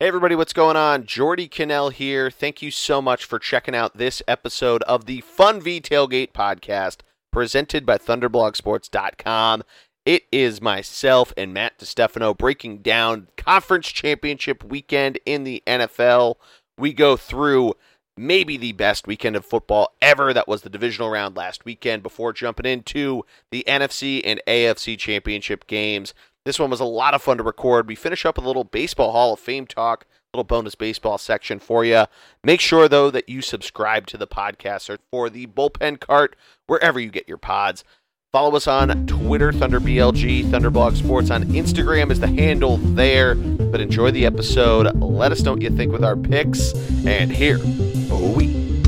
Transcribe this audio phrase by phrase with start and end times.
[0.00, 1.04] Hey everybody, what's going on?
[1.04, 2.30] Geordie Connell here.
[2.30, 7.00] Thank you so much for checking out this episode of the Fun V Tailgate podcast
[7.30, 9.62] presented by ThunderblogSports.com.
[10.06, 16.36] It is myself and Matt DeStefano breaking down conference championship weekend in the NFL.
[16.78, 17.74] We go through
[18.16, 20.32] maybe the best weekend of football ever.
[20.32, 25.66] That was the divisional round last weekend before jumping into the NFC and AFC championship
[25.66, 26.14] games.
[26.44, 27.86] This one was a lot of fun to record.
[27.86, 31.58] We finish up with a little Baseball Hall of Fame talk, little bonus baseball section
[31.58, 32.04] for you.
[32.42, 36.36] Make sure, though, that you subscribe to the podcast or for the bullpen cart
[36.66, 37.84] wherever you get your pods.
[38.32, 41.30] Follow us on Twitter, ThunderBLG, Thunderblog Sports.
[41.30, 43.34] On Instagram is the handle there.
[43.34, 44.94] But enjoy the episode.
[44.96, 46.72] Let us know what you think with our picks.
[47.04, 48.80] And here we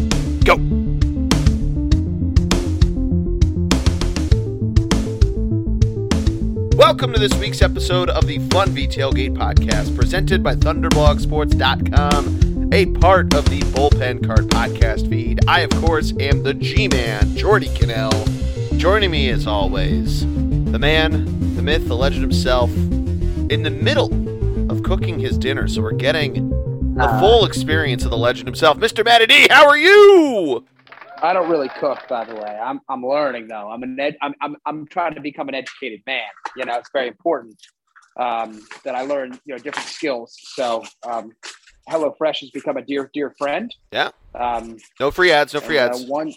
[0.45, 0.82] go.
[6.83, 12.87] Welcome to this week's episode of the Fun V Tailgate podcast, presented by ThunderblogSports.com, a
[12.99, 15.49] part of the Bullpen Card podcast feed.
[15.49, 18.25] I, of course, am the G Man, Geordie Connell.
[18.79, 24.13] Joining me, as always, the man, the myth, the legend himself, in the middle
[24.71, 25.69] of cooking his dinner.
[25.69, 26.51] So we're getting
[26.97, 29.05] the Uh, full experience of the legend himself, Mr.
[29.05, 29.47] Matty D.
[29.49, 30.65] How are you?
[31.23, 32.59] I don't really cook, by the way.
[32.63, 33.71] I'm I'm learning though.
[33.71, 36.29] I'm an ed, I'm, I'm I'm trying to become an educated man.
[36.57, 37.57] You know, it's very important
[38.17, 40.37] um, that I learn you know different skills.
[40.43, 41.33] So um,
[41.89, 43.73] HelloFresh has become a dear dear friend.
[43.93, 44.11] Yeah.
[44.35, 45.55] Um, No free ads.
[45.55, 46.07] No free and, uh, ads.
[46.07, 46.33] one.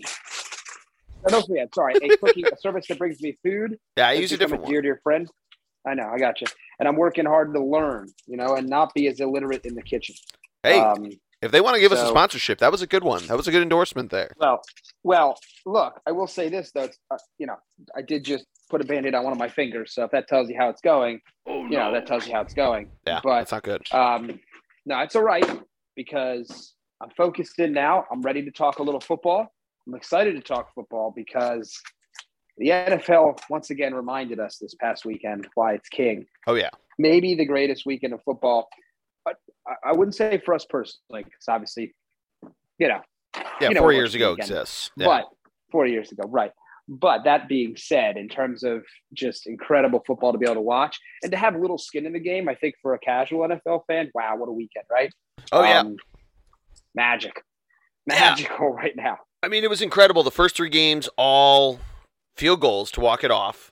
[1.27, 1.71] No, no free ads.
[1.73, 3.79] Sorry, a cooking a service that brings me food.
[3.97, 4.71] Yeah, I use a different one.
[4.71, 5.27] Dear dear friend.
[5.87, 6.09] I know.
[6.13, 6.47] I got you.
[6.79, 8.07] And I'm working hard to learn.
[8.27, 10.15] You know, and not be as illiterate in the kitchen.
[10.63, 11.09] Hey, Um,
[11.45, 13.25] if they want to give us a sponsorship, that was a good one.
[13.27, 14.31] That was a good endorsement there.
[14.37, 14.61] Well,
[15.03, 16.89] well, look, I will say this though.
[17.11, 17.55] Uh, you know,
[17.95, 20.49] I did just put a band-aid on one of my fingers, so if that tells
[20.49, 22.89] you how it's going, Oh, you know, that tells you how it's going.
[23.07, 23.81] Yeah, but it's not good.
[23.93, 24.39] um,
[24.85, 25.47] no, it's all right
[25.95, 28.05] because I'm focused in now.
[28.11, 29.47] I'm ready to talk a little football.
[29.87, 31.79] I'm excited to talk football because
[32.57, 36.25] the NFL once again reminded us this past weekend why it's king.
[36.47, 38.84] Oh yeah, Maybe the greatest weekend of football, but
[39.85, 41.93] I, wouldn't say for us personally, because obviously,
[42.77, 43.01] you know,
[43.61, 43.69] yeah.
[43.69, 44.49] You know four years ago weekend.
[44.51, 44.91] exists.
[44.97, 45.05] Yeah.
[45.07, 45.25] but
[45.71, 46.51] four years ago, right.
[46.87, 50.99] But that being said, in terms of just incredible football to be able to watch
[51.23, 53.81] and to have a little skin in the game, I think for a casual NFL
[53.87, 55.11] fan, wow, what a weekend, right?
[55.51, 55.79] oh yeah.
[55.79, 55.97] Um,
[56.93, 57.43] magic.
[58.07, 58.19] Yeah.
[58.19, 59.17] Magical right now.
[59.43, 60.23] I mean, it was incredible.
[60.23, 61.79] The first three games, all
[62.35, 63.71] field goals to walk it off.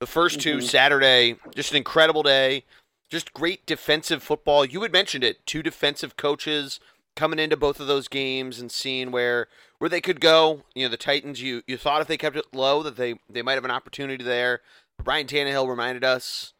[0.00, 0.62] The 1st two Mhm.
[0.62, 2.64] Saturday, just an incredible day.
[3.08, 4.64] Just great defensive football.
[4.64, 5.46] You had mentioned it.
[5.46, 6.80] Two defensive coaches
[7.14, 10.62] coming into both of those games and seeing where where they could go.
[10.74, 11.40] You know, the Titans.
[11.40, 14.24] You you thought if they kept it low that they they might have an opportunity
[14.24, 14.60] there.
[14.96, 16.54] But Ryan Tannehill reminded us,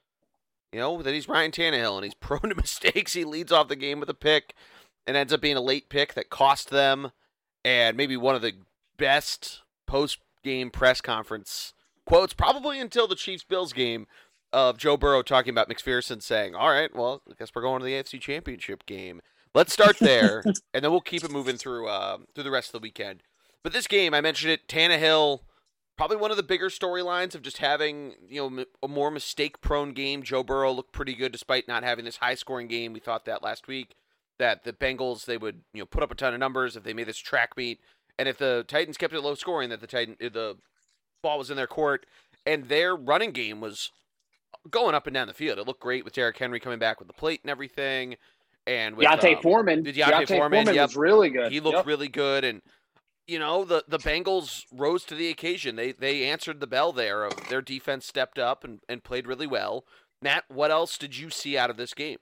[0.72, 3.12] you know, that he's Ryan Tannehill and he's prone to mistakes.
[3.14, 4.54] He leads off the game with a pick
[5.06, 7.12] and ends up being a late pick that cost them
[7.64, 8.52] and maybe one of the
[8.96, 11.74] best post game press conference
[12.06, 14.06] quotes, probably until the Chiefs Bills game,
[14.52, 17.84] of Joe Burrow talking about McPherson saying, All right, well, I guess we're going to
[17.84, 19.20] the AFC Championship game.
[19.54, 20.42] Let's start there,
[20.74, 23.22] and then we'll keep it moving through uh, through the rest of the weekend.
[23.62, 25.40] But this game, I mentioned it, Tannehill,
[25.96, 29.92] probably one of the bigger storylines of just having you know a more mistake prone
[29.92, 30.22] game.
[30.22, 32.92] Joe Burrow looked pretty good despite not having this high scoring game.
[32.92, 33.94] We thought that last week
[34.38, 36.92] that the Bengals they would you know put up a ton of numbers if they
[36.92, 37.80] made this track meet,
[38.18, 40.56] and if the Titans kept it low scoring, that the Titan the
[41.22, 42.06] ball was in their court,
[42.44, 43.90] and their running game was
[44.70, 45.58] going up and down the field.
[45.58, 48.16] It looked great with Derrick Henry coming back with the plate and everything,
[48.66, 49.82] and with D'Onta um, Foreman.
[49.82, 50.88] the D'Onta Foreman, yep.
[50.88, 51.52] was really good.
[51.52, 51.86] he looked Yep.
[51.86, 52.62] really good, and
[53.26, 55.76] you know the the Bengals rose to the occasion.
[55.76, 57.24] They they answered the bell there.
[57.24, 59.84] Of their defense stepped up and, and played really well.
[60.22, 62.18] Matt, what else did you see out of this game?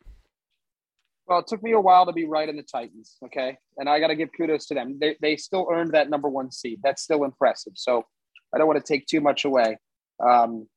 [1.27, 3.57] Well, it took me a while to be right in the Titans, okay?
[3.79, 4.99] And I got to give kudos to them.
[5.01, 6.81] They, they still earned that number one seed.
[6.83, 7.73] That's still impressive.
[7.77, 8.05] So
[8.55, 9.79] I don't want to take too much away.
[10.23, 10.69] Um,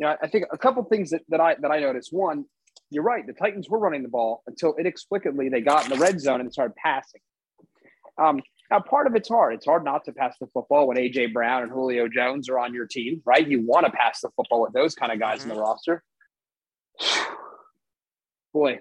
[0.00, 2.10] you know, I think a couple things that, that I that I noticed.
[2.10, 2.46] One,
[2.88, 3.26] you're right.
[3.26, 6.50] The Titans were running the ball until inexplicably they got in the red zone and
[6.50, 7.20] started passing.
[8.16, 9.52] Um, now, part of it's hard.
[9.52, 12.72] It's hard not to pass the football when AJ Brown and Julio Jones are on
[12.72, 13.46] your team, right?
[13.46, 16.02] You want to pass the football with those kind of guys in the roster.
[18.54, 18.78] Boy,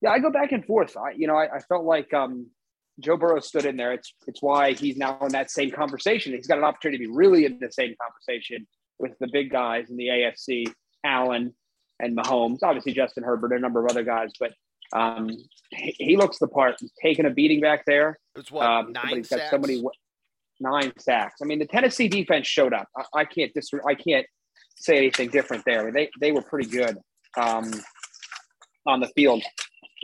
[0.00, 0.96] yeah, I go back and forth.
[0.96, 2.46] I, you know, I, I felt like um,
[2.98, 3.92] Joe Burrow stood in there.
[3.92, 6.32] It's it's why he's now in that same conversation.
[6.32, 8.66] He's got an opportunity to be really in the same conversation
[9.00, 10.72] with the big guys in the AFC,
[11.04, 11.54] Allen
[11.98, 12.58] and Mahomes.
[12.62, 14.52] Obviously, Justin Herbert, and a number of other guys, but
[14.92, 15.30] um,
[15.70, 16.76] he, he looks the part.
[16.80, 18.18] He's taking a beating back there.
[18.36, 19.50] It's what Um, nine sacks.
[19.50, 19.82] so many
[20.58, 21.36] nine sacks.
[21.42, 22.88] I mean, the Tennessee defense showed up.
[22.96, 24.26] I, I can't dis- I can't
[24.76, 25.90] say anything different there.
[25.92, 26.98] They they were pretty good
[27.36, 27.70] um,
[28.86, 29.42] on the field.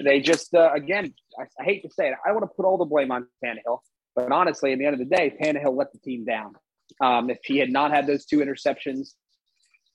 [0.02, 2.76] They just uh, again, I, I, hate to say it, I want to put all
[2.76, 3.78] the blame on Tannehill,
[4.14, 6.54] but honestly, at the end of the day, Tannehill let the team down.
[7.00, 9.14] Um, if he had not had those two interceptions,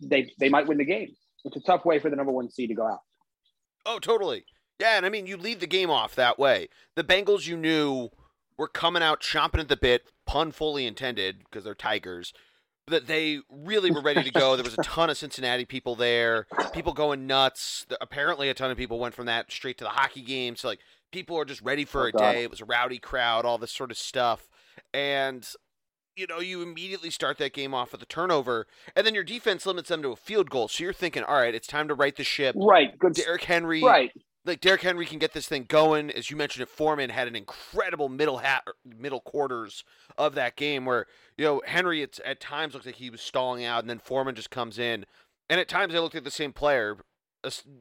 [0.02, 1.16] they they might win the game.
[1.44, 3.00] It's a tough way for the number one seed to go out.
[3.86, 4.46] Oh, totally.
[4.80, 6.70] Yeah, and I mean, you lead the game off that way.
[6.96, 8.10] The Bengals, you knew,
[8.58, 12.34] were coming out chomping at the bit, pun fully intended, because they're Tigers
[12.88, 14.56] that they really were ready to go.
[14.56, 17.86] There was a ton of Cincinnati people there, people going nuts.
[18.00, 20.56] Apparently, a ton of people went from that straight to the hockey game.
[20.56, 20.80] So, like,
[21.12, 22.32] people are just ready for oh, a God.
[22.34, 22.44] day.
[22.44, 24.48] It was a rowdy crowd, all this sort of stuff.
[24.94, 25.48] And,
[26.16, 29.66] you know, you immediately start that game off with a turnover, and then your defense
[29.66, 30.68] limits them to a field goal.
[30.68, 32.56] So you're thinking, all right, it's time to right the ship.
[32.58, 32.98] Right.
[33.00, 33.14] Good.
[33.14, 33.84] Derrick Henry.
[33.84, 34.12] Right
[34.46, 36.10] like Derrick Henry can get this thing going.
[36.10, 39.84] As you mentioned, it Foreman had an incredible middle hat, er, middle quarters
[40.18, 41.06] of that game where
[41.38, 44.36] you know Henry it's, at times looks like he was stalling out, and then Foreman
[44.36, 45.06] just comes in,
[45.50, 46.98] and at times they looked like the same player,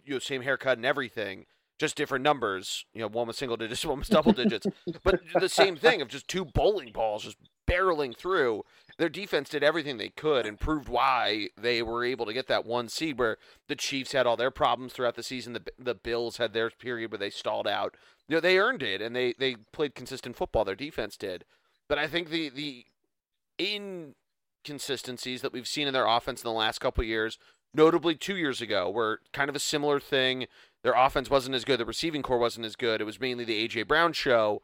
[0.04, 1.46] you know, same haircut and everything,
[1.78, 2.84] just different numbers.
[2.92, 4.66] You know, one was single digits, one was double digits,
[5.02, 7.38] but the same thing of just two bowling balls just
[7.70, 8.64] barreling through.
[8.98, 12.66] Their defense did everything they could and proved why they were able to get that
[12.66, 13.18] one seed.
[13.18, 13.38] Where
[13.68, 17.10] the Chiefs had all their problems throughout the season, the the Bills had their period
[17.10, 17.96] where they stalled out.
[18.28, 20.64] You know, they earned it and they they played consistent football.
[20.64, 21.44] Their defense did,
[21.88, 22.84] but I think the the
[23.58, 27.38] inconsistencies that we've seen in their offense in the last couple years,
[27.74, 30.46] notably two years ago, were kind of a similar thing.
[30.82, 31.80] Their offense wasn't as good.
[31.80, 33.00] The receiving core wasn't as good.
[33.00, 33.84] It was mainly the A.J.
[33.84, 34.62] Brown show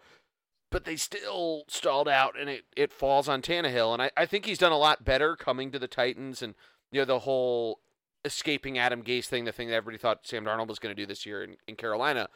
[0.70, 3.92] but they still stalled out, and it, it falls on Tannehill.
[3.92, 6.54] And I, I think he's done a lot better coming to the Titans, and
[6.90, 7.80] you know the whole
[8.24, 11.06] escaping Adam Gase thing, the thing that everybody thought Sam Darnold was going to do
[11.06, 12.28] this year in, in Carolina.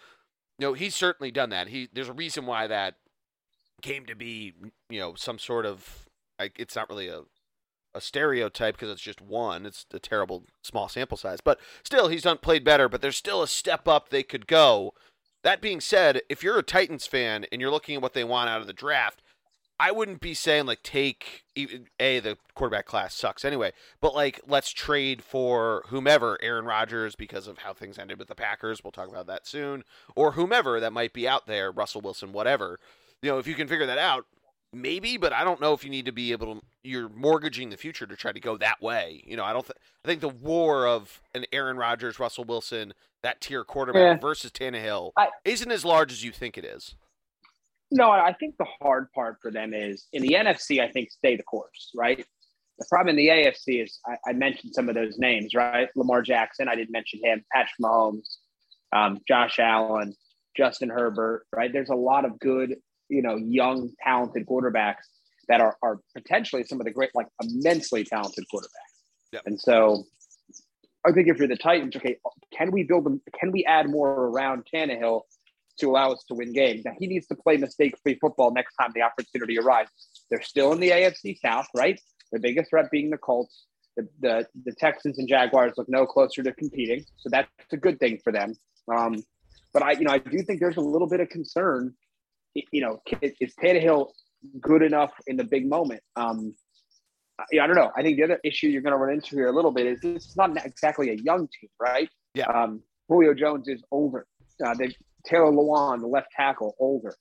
[0.59, 1.69] Know, he's certainly done that.
[1.69, 2.97] He there's a reason why that
[3.83, 4.55] came to be.
[4.89, 6.07] You know, some sort of.
[6.39, 7.23] Like, it's not really a
[7.95, 9.67] a stereotype because it's just one.
[9.67, 12.89] It's a terrible small sample size, but still, he's done played better.
[12.89, 14.95] But there's still a step up they could go
[15.43, 18.51] that being said, if you're a Titans fan and you're looking at what they want
[18.51, 19.23] out of the draft,
[19.79, 21.45] I wouldn't be saying like take
[21.99, 23.73] a the quarterback class sucks anyway,
[24.03, 28.35] but like let's trade for whomever Aaron Rodgers because of how things ended with the
[28.35, 28.85] Packers.
[28.85, 29.85] We'll talk about that soon,
[30.15, 32.79] or whomever that might be out there, Russell Wilson, whatever.
[33.23, 34.27] You know, if you can figure that out,
[34.73, 36.63] maybe, but I don't know if you need to be able to.
[36.83, 39.23] You're mortgaging the future to try to go that way.
[39.27, 39.65] You know, I don't.
[39.65, 44.21] Th- I think the war of an Aaron Rodgers, Russell Wilson, that tier quarterback yeah.
[44.21, 46.95] versus Tannehill I, isn't as large as you think it is.
[47.91, 50.81] No, I think the hard part for them is in the NFC.
[50.81, 52.25] I think stay the course, right?
[52.79, 55.89] The problem in the AFC is I, I mentioned some of those names, right?
[55.97, 57.45] Lamar Jackson, I didn't mention him.
[57.53, 58.37] Patrick Mahomes,
[58.93, 60.15] um, Josh Allen,
[60.57, 61.73] Justin Herbert, right?
[61.73, 62.77] There's a lot of good
[63.11, 65.05] you know, young, talented quarterbacks
[65.49, 69.33] that are, are potentially some of the great, like immensely talented quarterbacks.
[69.33, 69.43] Yep.
[69.47, 70.05] And so
[71.05, 72.17] I think if you're the Titans, okay,
[72.57, 73.21] can we build them?
[73.39, 75.23] Can we add more around Tannehill
[75.79, 76.85] to allow us to win games?
[76.85, 79.91] Now he needs to play mistake-free football next time the opportunity arrives.
[80.31, 81.99] They're still in the AFC South, right?
[82.33, 83.67] The biggest threat being the Colts.
[83.97, 87.99] The, the, the Texans and Jaguars look no closer to competing, so that's a good
[87.99, 88.55] thing for them.
[88.89, 89.25] Um,
[89.73, 91.95] but I, you know, I do think there's a little bit of concern
[92.55, 94.09] you know, is Tannehill
[94.61, 96.03] good enough in the big moment?
[96.17, 96.55] Um,
[97.53, 97.91] I don't know.
[97.97, 100.01] I think the other issue you're going to run into here a little bit is
[100.01, 102.09] this is not exactly a young team, right?
[102.35, 102.47] Yeah.
[102.47, 104.27] Um, Julio Jones is older.
[104.65, 104.95] Uh, they
[105.25, 107.15] Taylor Lewan, the left tackle, older.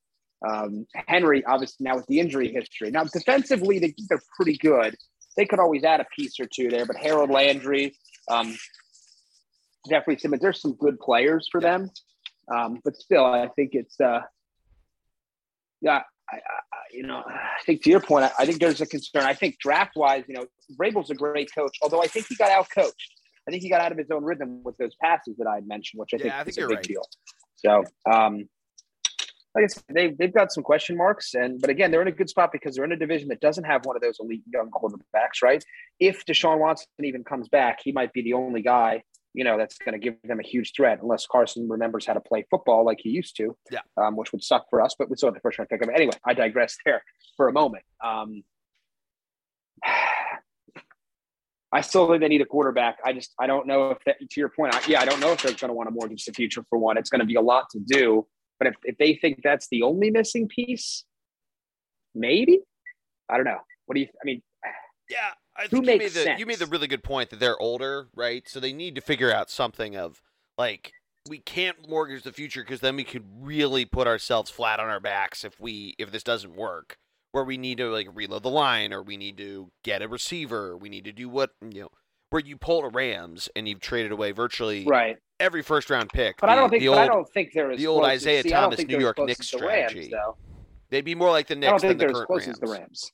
[0.48, 2.92] Um, Henry, obviously, now with the injury history.
[2.92, 4.96] Now, defensively, they, they're pretty good.
[5.36, 7.94] They could always add a piece or two there, but Harold Landry,
[8.30, 8.56] um,
[9.90, 11.78] Jeffrey Simmons, there's some good players for yeah.
[11.78, 11.92] them.
[12.54, 14.22] Um, but still, I think it's uh,
[15.82, 16.40] yeah, I, I,
[16.92, 19.24] you know, I think to your point, I, I think there's a concern.
[19.24, 20.46] I think draft wise, you know,
[20.80, 23.14] Vrabel's a great coach, although I think he got out coached.
[23.48, 25.68] I think he got out of his own rhythm with those passes that I had
[25.68, 26.84] mentioned, which I yeah, think, is a big right.
[26.84, 27.02] deal.
[27.56, 28.48] So, um,
[29.56, 32.12] like I said, they've, they've got some question marks, and but again, they're in a
[32.12, 34.70] good spot because they're in a division that doesn't have one of those elite young
[34.70, 35.64] quarterbacks, right?
[36.00, 39.02] If Deshaun Watson even comes back, he might be the only guy
[39.34, 42.20] you know, that's going to give them a huge threat unless Carson remembers how to
[42.20, 43.80] play football like he used to, yeah.
[43.98, 44.96] um, which would suck for us.
[44.98, 45.82] But we saw the first round pick.
[45.82, 47.04] Of anyway, I digress there
[47.38, 47.84] for a moment.
[48.04, 48.44] Um,
[51.72, 52.98] I still think they need a quarterback.
[53.06, 54.74] I just I don't know if that, to your point.
[54.74, 56.80] I, yeah, I don't know if they're going to want to mortgage the future for
[56.80, 56.98] one.
[56.98, 58.26] It's going to be a lot to do.
[58.58, 61.06] But if, if they think that's the only missing piece,
[62.16, 62.62] maybe
[63.30, 63.60] I don't know.
[63.86, 64.08] What do you?
[64.08, 64.42] I mean,
[65.12, 68.08] yeah, I think you made, the, you made the really good point that they're older,
[68.16, 68.48] right?
[68.48, 70.22] So they need to figure out something of
[70.58, 70.94] like
[71.28, 75.00] we can't mortgage the future because then we could really put ourselves flat on our
[75.00, 76.98] backs if we if this doesn't work.
[77.32, 80.76] Where we need to like reload the line, or we need to get a receiver,
[80.76, 81.90] we need to do what you know.
[82.32, 86.38] Where you pull a Rams and you've traded away virtually right every first round pick.
[86.40, 86.82] But the, I don't think.
[86.82, 89.58] the old, I don't think they're the old Isaiah see, Thomas New York Knicks the
[89.60, 90.10] Rams, strategy.
[90.12, 90.38] though.
[90.90, 92.58] they'd be more like the I Knicks don't than think the they're as close Rams.
[92.58, 93.12] as the Rams.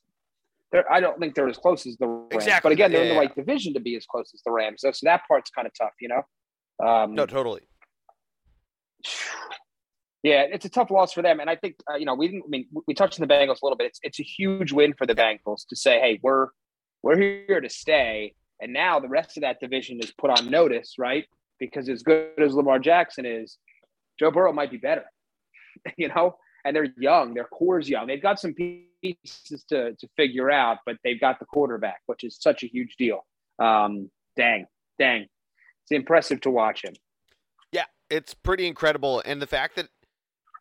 [0.72, 2.28] They're, I don't think they're as close as the Rams.
[2.32, 2.70] Exactly.
[2.70, 4.82] But again, they're in the right division to be as close as the Rams.
[4.82, 6.86] So, so that part's kind of tough, you know.
[6.86, 7.62] Um, No, totally.
[10.26, 12.46] Yeah, it's a tough loss for them, and I think uh, you know we didn't.
[12.48, 13.86] I mean, we touched on the Bengals a little bit.
[13.86, 16.48] It's it's a huge win for the Bengals to say, "Hey, we're
[17.04, 20.96] we're here to stay," and now the rest of that division is put on notice,
[20.98, 21.26] right?
[21.60, 23.60] Because as good as Lamar Jackson is,
[24.18, 25.06] Joe Burrow might be better,
[25.98, 26.38] you know.
[26.66, 28.08] And they're young; their core's young.
[28.08, 28.56] They've got some
[29.14, 32.96] pieces to to figure out, but they've got the quarterback, which is such a huge
[32.98, 33.26] deal.
[33.60, 34.66] Um, dang,
[35.00, 35.22] dang,
[35.84, 36.94] it's impressive to watch him.
[37.72, 39.88] Yeah, it's pretty incredible, and the fact that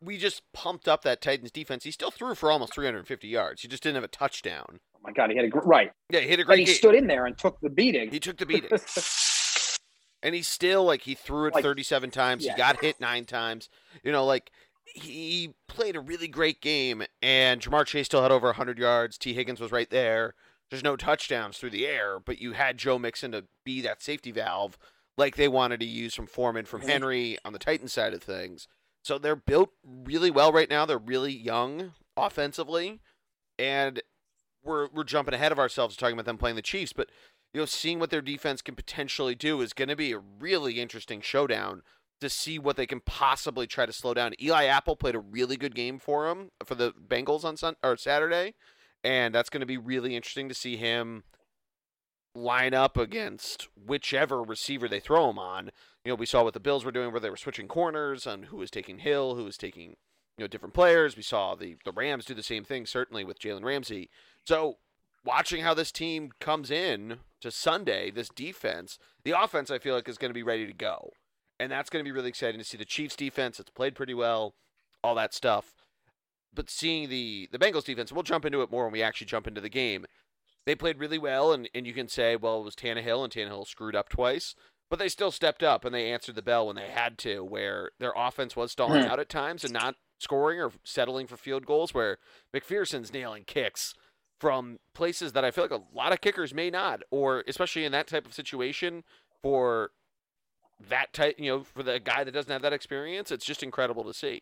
[0.01, 1.83] we just pumped up that Titans defense.
[1.85, 3.61] He still threw for almost 350 yards.
[3.61, 4.79] He just didn't have a touchdown.
[4.95, 5.91] Oh my God, he had a gr- right.
[6.09, 6.75] Yeah, he hit a But great he game.
[6.75, 8.11] stood in there and took the beating.
[8.11, 8.69] He took the beating.
[10.21, 12.45] and he still like he threw it Like- 37 times.
[12.45, 12.51] Yeah.
[12.53, 13.69] He got hit nine times.
[14.03, 14.51] You know, like
[14.85, 17.03] he played a really great game.
[17.21, 19.17] And Ja'Marr Chase still had over 100 yards.
[19.17, 20.35] Tee Higgins was right there.
[20.69, 24.31] There's no touchdowns through the air, but you had Joe Mixon to be that safety
[24.31, 24.77] valve,
[25.17, 26.81] like they wanted to use from Foreman, from.
[26.81, 28.67] Henry on the Titan side of things.
[29.03, 30.85] So they're built really well right now.
[30.85, 33.01] They're really young offensively,
[33.59, 34.01] and
[34.63, 37.09] we're we're jumping ahead of ourselves talking about them playing the Chiefs, but
[37.53, 40.81] you know, seeing what their defense can potentially do is going to be a really
[40.81, 41.83] interesting showdown
[42.25, 44.33] to see what they can possibly try to slow down.
[44.41, 47.95] Eli Apple played a really good game for him for the Bengals on Sun or
[47.97, 48.53] Saturday,
[49.03, 51.23] and that's going to be really interesting to see him
[52.35, 55.71] line up against whichever receiver they throw him on.
[56.03, 58.43] You know, we saw what the Bills were doing where they were switching corners on
[58.43, 59.95] who was taking Hill, who was taking
[60.37, 61.15] you know different players.
[61.15, 64.09] We saw the the Rams do the same thing certainly with Jalen Ramsey.
[64.43, 64.77] So
[65.23, 70.09] watching how this team comes in to Sunday, this defense, the offense I feel like
[70.09, 71.13] is going to be ready to go.
[71.59, 73.59] And that's going to be really exciting to see the Chiefs defense.
[73.59, 74.55] It's played pretty well,
[75.03, 75.73] all that stuff.
[76.53, 79.47] But seeing the the Bengals defense, we'll jump into it more when we actually jump
[79.47, 80.05] into the game.
[80.65, 83.67] They played really well, and, and you can say, well, it was Tannehill, and Tannehill
[83.67, 84.55] screwed up twice,
[84.89, 87.91] but they still stepped up and they answered the bell when they had to, where
[87.99, 89.09] their offense was stalling Hmm.
[89.09, 92.17] out at times and not scoring or settling for field goals, where
[92.53, 93.93] McPherson's nailing kicks
[94.39, 97.91] from places that I feel like a lot of kickers may not, or especially in
[97.91, 99.03] that type of situation
[99.43, 99.91] for
[100.89, 104.03] that type, you know, for the guy that doesn't have that experience, it's just incredible
[104.03, 104.41] to see.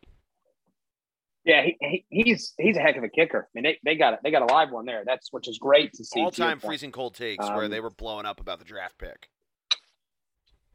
[1.46, 3.48] Yeah, he, he, he's he's a heck of a kicker.
[3.48, 5.04] I mean, they, they got it, they got a live one there.
[5.06, 6.22] That's which is great to see.
[6.22, 9.30] All time freezing cold takes where Um, they were blowing up about the draft pick.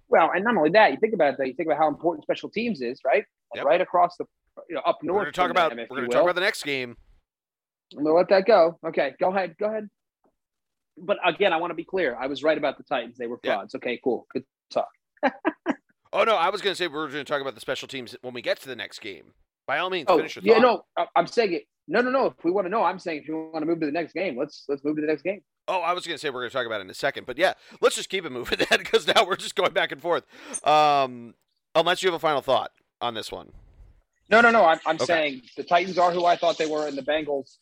[0.09, 1.47] Well, and not only that, you think about that.
[1.47, 3.25] You think about how important special teams is, right?
[3.55, 3.65] Yep.
[3.65, 4.27] right across the,
[4.69, 5.23] you know, up We're north.
[5.25, 6.97] going to talk about them, we're going to talk about the next game.
[7.97, 8.79] I'm gonna let that go.
[8.87, 9.57] Okay, go ahead.
[9.59, 9.89] Go ahead.
[10.99, 12.17] But again, I want to be clear.
[12.21, 13.17] I was right about the Titans.
[13.17, 13.75] They were frauds.
[13.75, 14.27] Okay, cool.
[14.33, 14.89] Good talk.
[16.13, 17.87] Oh no, I was going to say we are going to talk about the special
[17.87, 19.35] teams when we get to the next game.
[19.67, 20.85] By all means, Oh, finish your yeah, thought.
[20.97, 21.65] no, I'm saying it.
[21.87, 22.27] No, no, no.
[22.27, 24.15] If we want to know, I'm saying if you want to move to the next
[24.15, 25.43] game, let's let's move to the next game.
[25.69, 27.27] Oh, I was going to say we're going to talk about it in a second,
[27.27, 30.01] but yeah, let's just keep it moving then because now we're just going back and
[30.01, 30.25] forth.
[30.67, 31.35] Um,
[31.75, 32.73] unless you have a final thought
[33.03, 33.53] on this one.
[34.31, 34.65] No, no, no.
[34.65, 35.05] I'm, I'm Okay.
[35.05, 37.57] saying the Titans are who I thought they were, and the Bengals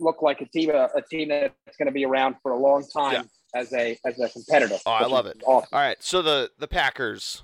[0.00, 2.84] look like a team, a, a team that's going to be around for a long
[2.92, 3.22] time Yeah.
[3.54, 4.76] As a as a competitor.
[4.84, 5.42] Oh, I love it.
[5.46, 5.68] Awesome.
[5.72, 7.42] All right, so the the Packers,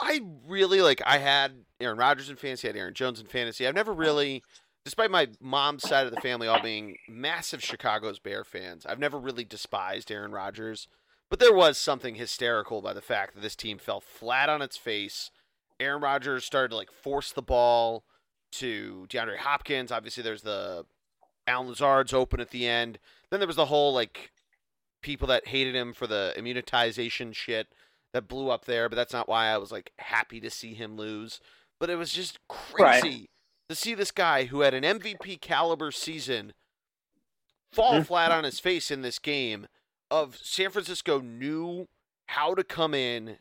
[0.00, 1.02] I really like.
[1.04, 3.66] I had Aaron Rodgers in fantasy, I had Aaron Jones in fantasy.
[3.66, 4.42] I've never really,
[4.84, 9.18] despite my mom's side of the family all being massive Chicago's Bear fans, I've never
[9.18, 10.88] really despised Aaron Rodgers.
[11.28, 14.76] But there was something hysterical by the fact that this team fell flat on its
[14.76, 15.30] face.
[15.80, 18.04] Aaron Rodgers started to like force the ball
[18.52, 19.90] to DeAndre Hopkins.
[19.90, 20.84] Obviously, there's the
[21.46, 22.98] Allen Lazard's open at the end.
[23.30, 24.30] Then there was the whole like
[25.02, 27.68] people that hated him for the immunization shit
[28.12, 30.96] that blew up there, but that's not why I was like happy to see him
[30.96, 31.40] lose.
[31.78, 33.30] But it was just crazy Right.
[33.68, 36.52] to see this guy who had an MVP caliber season
[37.72, 38.06] fall Mhm.
[38.06, 39.66] flat on his face in this game
[40.10, 41.88] of San Francisco knew
[42.26, 43.38] how to come in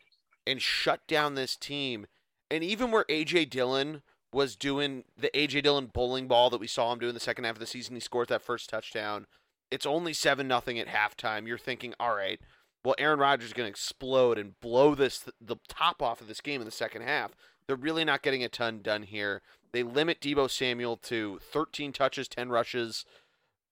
[0.47, 2.07] and shut down this team.
[2.49, 4.01] And even where AJ Dillon
[4.33, 7.43] was doing the AJ Dillon bowling ball that we saw him do in the second
[7.43, 9.27] half of the season, he scored that first touchdown.
[9.71, 11.47] It's only seven nothing at halftime.
[11.47, 12.39] You're thinking, all right,
[12.83, 16.41] well, Aaron Rodgers is going to explode and blow this the top off of this
[16.41, 17.31] game in the second half.
[17.67, 19.41] They're really not getting a ton done here.
[19.71, 23.05] They limit Deebo Samuel to 13 touches, 10 rushes,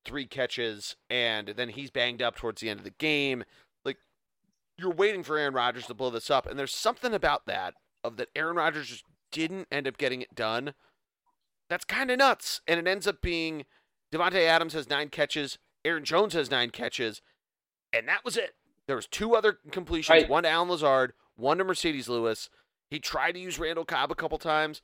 [0.05, 3.43] three catches, and then he's banged up towards the end of the game.
[3.83, 3.97] Like
[4.77, 8.17] you're waiting for Aaron Rodgers to blow this up, and there's something about that of
[8.17, 10.73] that Aaron Rodgers just didn't end up getting it done.
[11.69, 13.65] That's kind of nuts, and it ends up being
[14.11, 17.21] Davante Adams has nine catches, Aaron Jones has nine catches,
[17.93, 18.55] and that was it.
[18.87, 20.29] There was two other completions, Right.
[20.29, 22.49] one to Allen Lazard, one to Marcedes Lewis.
[22.89, 24.81] He tried to use Randall Cobb a couple times.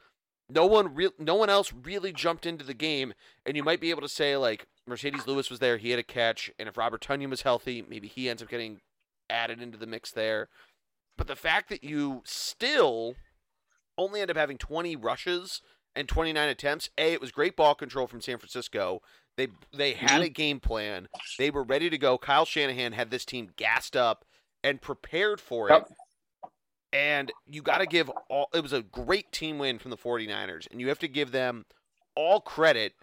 [0.47, 3.13] No one real no one else really jumped into the game,
[3.45, 6.03] and you might be able to say like Marcedes Lewis was there, he had a
[6.03, 8.81] catch, and if Robert Tonyan was healthy, maybe he ends up getting
[9.29, 10.47] added into the mix there.
[11.17, 13.15] But the fact that you still
[13.97, 15.61] only end up having 20 rushes
[15.95, 19.01] and 29 attempts, A, it was great ball control from San Francisco.
[19.37, 20.21] They they had mm-hmm.
[20.23, 21.07] a game plan.
[21.37, 22.17] They were ready to go.
[22.17, 24.25] Kyle Shanahan had this team gassed up
[24.63, 25.83] and prepared for it.
[26.93, 30.67] And you got to give all it was a great team win from the 49ers
[30.71, 31.65] and you have to give them
[32.15, 32.93] all credit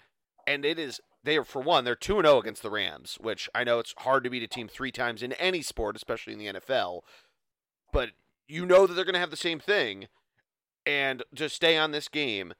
[0.46, 3.50] and it is they are for one they're 2 and 0 against the Rams, which
[3.54, 6.38] I know it's hard to beat a team 3 times in any sport, especially in
[6.38, 7.02] the NFL.
[7.92, 8.10] But
[8.48, 10.08] you know that they're going to have the same thing
[10.86, 12.54] and to stay on this game,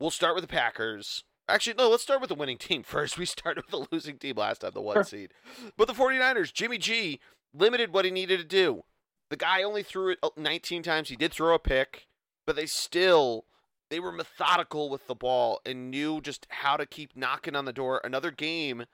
[0.00, 1.24] we'll start with the Packers.
[1.48, 3.18] Actually, no, let's start with the winning team first.
[3.18, 5.04] We started with the losing team last time, the one Sure.
[5.04, 5.32] seed.
[5.76, 7.20] But the 49ers, Jimmy G
[7.54, 8.82] limited what he needed to do.
[9.30, 11.08] The guy only threw it uh, 19 times.
[11.08, 12.06] He did throw a pick,
[12.46, 13.44] but they still
[13.88, 17.72] they were methodical with the ball and knew just how to keep knocking on the
[17.72, 18.00] door.
[18.02, 18.84] Another game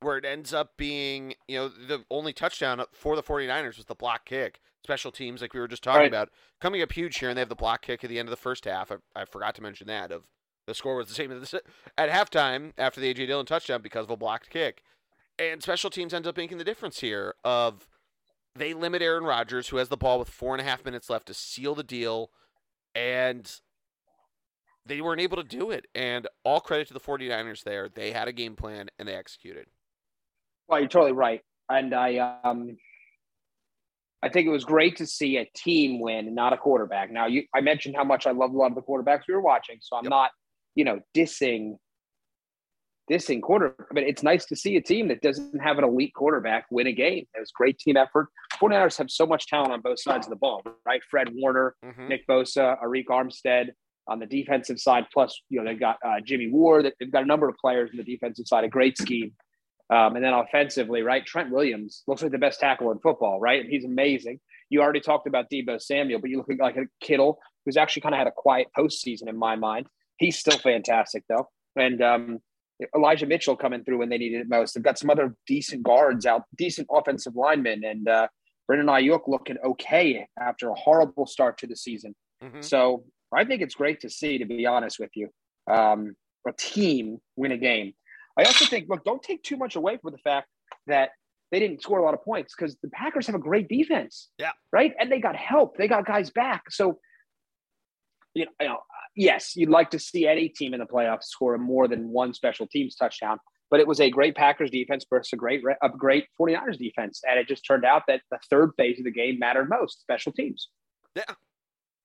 [0.00, 3.94] where it ends up being, you know, the only touchdown for the 49ers was the
[3.94, 4.60] block kick.
[4.84, 6.06] Special teams, like we were just talking Right.
[6.08, 6.30] about,
[6.60, 8.36] coming up huge here, and they have the block kick at the end of the
[8.36, 8.90] first half.
[8.90, 10.10] I, I forgot to mention that.
[10.10, 10.22] Of
[10.66, 11.54] the score was the same as
[11.98, 14.82] at halftime after the AJ Dillon touchdown because of a blocked kick,
[15.38, 17.34] and special teams ends up making the difference here.
[17.44, 17.86] Of
[18.54, 21.26] they limit Aaron Rodgers, who has the ball with four and a half minutes left
[21.26, 22.30] to seal the deal,
[22.94, 23.50] and
[24.84, 25.86] they weren't able to do it.
[25.94, 27.88] And all credit to the 49ers there.
[27.88, 29.66] They had a game plan and they executed.
[30.68, 32.76] Well, you're totally right, and I um,
[34.22, 37.10] I think it was great to see a team win, and not a quarterback.
[37.10, 39.42] Now, you I mentioned how much I love a lot of the quarterbacks we were
[39.42, 40.10] watching, so I'm Yep.
[40.10, 40.30] not,
[40.74, 41.76] you know, dissing
[43.10, 46.66] dissing quarter, but it's nice to see a team that doesn't have an elite quarterback
[46.70, 47.26] win a game.
[47.34, 48.28] It was great team effort.
[48.60, 51.02] 49ers have so much talent on both sides of the ball, right?
[51.10, 52.08] Fred Warner, Mm-hmm.
[52.08, 53.70] Nick Bosa, Arik Armstead
[54.06, 55.06] on the defensive side.
[55.12, 56.92] Plus, you know, they've got uh, Jimmy Ward.
[57.00, 58.64] They've got a number of players in the defensive side.
[58.64, 59.32] A great scheme.
[59.90, 61.26] Um, and then offensively, right?
[61.26, 63.66] Trent Williams looks like the best tackle in football, right?
[63.68, 64.40] He's amazing.
[64.70, 68.14] You already talked about Deebo Samuel, but you look like a Kittle, who's actually kind
[68.14, 69.86] of had a quiet postseason in my mind.
[70.22, 71.48] He's still fantastic, though.
[71.76, 72.38] And um,
[72.94, 74.74] Elijah Mitchell coming through when they needed it most.
[74.74, 78.28] They've got some other decent guards out, decent offensive linemen, and uh,
[78.66, 82.14] Brandon Aiyuk looking okay after a horrible start to the season.
[82.42, 82.62] Mhm.
[82.62, 83.04] So
[83.34, 85.28] I think it's great to see, to be honest with you,
[85.70, 86.14] um,
[86.46, 87.94] a team win a game.
[88.38, 90.48] I also think, look, don't take too much away from the fact
[90.86, 91.10] that
[91.50, 94.30] they didn't score a lot of points because the Packers have a great defense.
[94.38, 94.52] Yeah.
[94.72, 94.94] Right.
[94.98, 95.76] And they got help.
[95.76, 96.70] They got guys back.
[96.70, 96.98] So,
[98.34, 98.78] you know,
[99.14, 102.66] yes, you'd like to see any team in the playoffs score more than one special
[102.66, 103.38] teams touchdown.
[103.70, 107.22] But it was a great Packers defense versus a great, a great 49ers defense.
[107.28, 110.30] And it just turned out that the third phase of the game mattered most special
[110.30, 110.68] teams.
[111.16, 111.34] Yeah.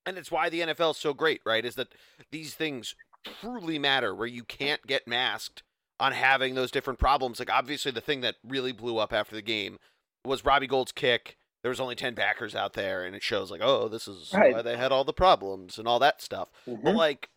[0.06, 1.66] And it's why the NFL is so great, right?
[1.66, 1.94] Is that
[2.32, 5.64] these things truly matter where you can't get masked
[6.00, 7.40] on having those different problems.
[7.40, 9.78] Like obviously the thing that really blew up after the game
[10.24, 11.37] was Robbie Gould's kick.
[11.64, 14.54] There was only 10 backers out there and it shows like, "Oh, this is Right.
[14.54, 16.96] why they had all the problems and all that stuff." But Mhm.
[16.96, 17.30] like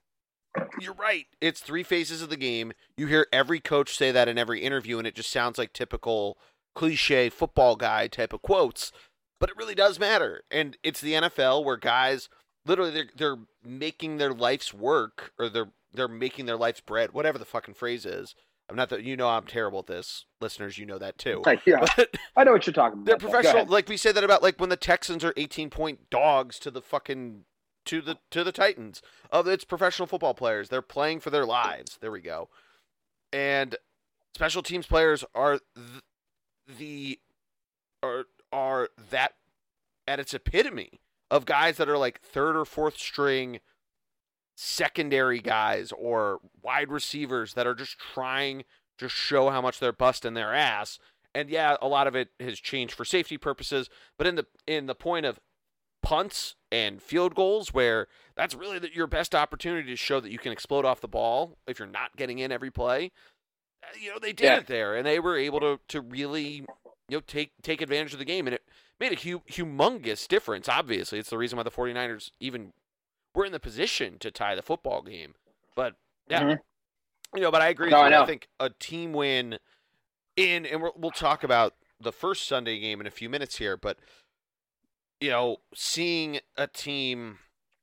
[0.81, 1.27] you're right.
[1.41, 2.73] It's three phases of the game.
[2.97, 6.39] You hear every coach say that in every interview and it just sounds like typical
[6.75, 8.91] cliche football guy type of quotes,
[9.39, 10.43] but it really does matter.
[10.51, 12.29] And it's the NFL where guys
[12.67, 17.39] literally they're they're making their life's work or they're they're making their life's bread, whatever
[17.39, 18.35] the fucking phrase is.
[18.71, 20.25] I'm not that you know I'm terrible at this.
[20.41, 21.43] Listeners, you know that too.
[21.67, 23.07] Yeah, But I know what you're talking about.
[23.07, 23.67] they're professional.
[23.67, 26.81] Like we say that about like when the Texans are 18 point dogs to the
[26.81, 27.45] fucking
[27.87, 29.03] to the to the Titans.
[29.31, 30.69] Of it's professional football players.
[30.69, 31.99] They're playing for their lives.
[32.01, 32.49] There we go.
[33.33, 33.77] And
[34.35, 36.03] special teams players are th-
[36.79, 37.19] the
[38.03, 39.35] are are that
[40.07, 43.61] at its epitome of guys that are like third or fourth string
[44.63, 48.65] secondary guys or wide receivers that are just trying
[48.99, 50.99] to show how much they're busting their ass.
[51.35, 54.85] And yeah, a lot of it has changed for safety purposes, but in the in
[54.87, 55.41] the point of
[56.03, 60.39] punts and field goals where that's really the, your best opportunity to show that you
[60.39, 63.13] can explode off the ball if you're not getting in every play.
[63.83, 64.57] uh, You know, they did Yeah.
[64.59, 66.65] it there and they were able to to really
[67.09, 68.63] you know take take advantage of the game and it
[68.99, 71.19] made a hu- humongous difference obviously.
[71.19, 72.73] It's the reason why the 49ers even
[73.35, 75.35] were in the position to tie the football game.
[75.77, 75.95] But
[76.29, 76.61] yeah, Mhm.
[77.35, 77.91] you know, but I agree.
[77.91, 78.15] No, with I you.
[78.17, 78.27] I know.
[78.27, 79.59] think a team win
[80.37, 83.77] in, and we'll, we'll talk about the first Sunday game in a few minutes here.
[83.77, 83.99] But
[85.21, 87.39] you know, seeing a team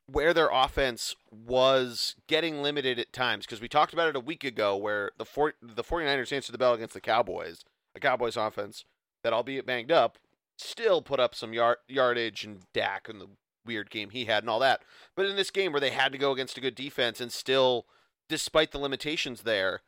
[0.07, 4.43] where their offense was getting limited at times because we talked about it a week
[4.43, 7.63] ago where the four, the 49ers answered the bell against the Cowboys.
[7.93, 8.86] The Cowboys offense
[9.23, 10.17] that albeit banged up
[10.57, 13.27] still put up some yard, yardage and Dak and the
[13.67, 14.82] weird game he had and all that.
[15.15, 17.86] But in this game where they had to go against a good defense and still,
[18.27, 19.82] despite the limitations there,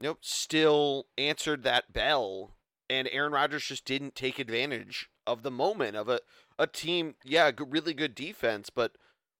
[0.00, 2.52] nope, still answered that bell.
[2.88, 6.20] And Aaron Rodgers just didn't take advantage of the moment of a,
[6.58, 8.92] a team, yeah, really good defense, but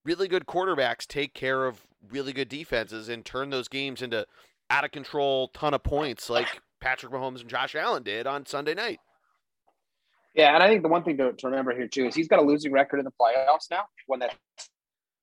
[0.04, 4.26] really good quarterbacks take care of really good defenses and turn those games into
[4.70, 8.74] out of control ton of points like Patrick Mahomes and Josh Allen did on Sunday
[8.74, 9.00] night.
[10.36, 12.38] Yeah, and I think the one thing to, to remember here too is he's got
[12.38, 13.84] a losing record in the playoffs now.
[14.06, 14.34] One that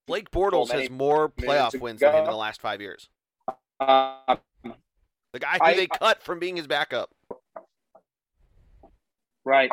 [0.07, 3.07] Blake Bortles has more playoff wins than him in the last five years.
[3.79, 4.35] uh,
[5.31, 7.11] The guy who I- they cut from being his backup.
[9.45, 9.71] right.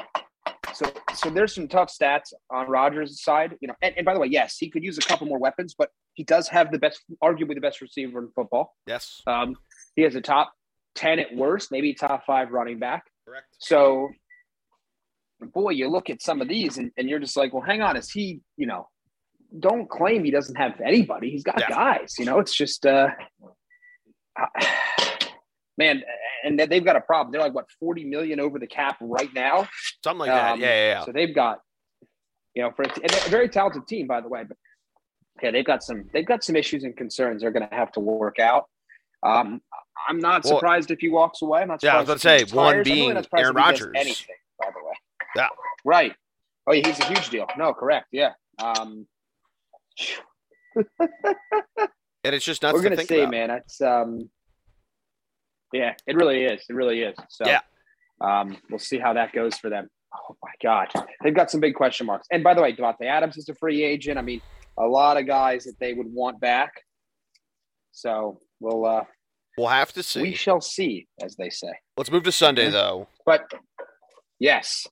[0.75, 3.57] So so there's some tough stats on Rodgers' side.
[3.61, 5.75] You know, and, and by the way, yes, he could use a couple more weapons,
[5.77, 8.75] but he does have the best, arguably the best receiver in football.
[8.87, 9.57] Yes, Um,
[9.97, 10.53] he has a top
[10.95, 13.05] ten at worst, maybe top five running back.
[13.27, 13.47] correct.
[13.59, 14.11] So,
[15.47, 17.97] boy, you look at some of these and, and you're just like, well, hang on,
[17.97, 18.89] is he, you know,
[19.59, 21.31] don't claim he doesn't have anybody.
[21.31, 21.69] He's got Yeah.
[21.71, 23.09] guys, you know, it's just, uh,
[25.79, 26.03] man,
[26.45, 27.33] and they've got a problem.
[27.33, 29.69] They're like, what, 40 million over the cap right now?
[30.05, 30.53] Something like that.
[30.53, 31.05] Um, Yeah, yeah, yeah.
[31.05, 31.61] So they've got,
[32.55, 34.57] you know, for a, t- and a very talented team, by the way, but
[35.43, 38.01] yeah, they've got some, they've got some issues and concerns they're going to have to
[38.01, 38.65] work out.
[39.23, 39.61] Um,
[40.09, 41.61] I'm not Well- surprised if he walks away.
[41.63, 42.77] I'm not Yeah, I surprised was about to say, one.
[42.79, 43.93] Really being Aaron if he does Rodgers.
[43.97, 44.95] Anything, by the way.
[45.37, 45.49] Yeah.
[45.85, 46.15] Right.
[46.67, 47.47] Oh, yeah, he's a huge deal.
[47.57, 48.07] No, correct.
[48.13, 48.33] Yeah.
[48.63, 49.07] Um,
[50.77, 53.31] and it's just nuts we're gonna think see, about.
[53.31, 53.51] man.
[53.51, 54.31] It's um,
[55.73, 56.63] yeah, it really is.
[56.69, 57.17] It really is.
[57.29, 57.61] So Yeah.
[58.21, 59.89] um, we'll see how that goes for them.
[60.15, 60.89] Oh my God,
[61.23, 62.27] they've got some big question marks.
[62.33, 64.19] And by the way, Davante Adams is a free agent.
[64.19, 64.41] I mean,
[64.79, 66.73] a lot of guys that they would want back.
[67.93, 69.05] So we'll uh,
[69.59, 70.23] We'll have to see.
[70.23, 71.73] we shall see, as they say.
[71.97, 73.51] Let's move to Sunday though, But
[74.39, 74.87] yes,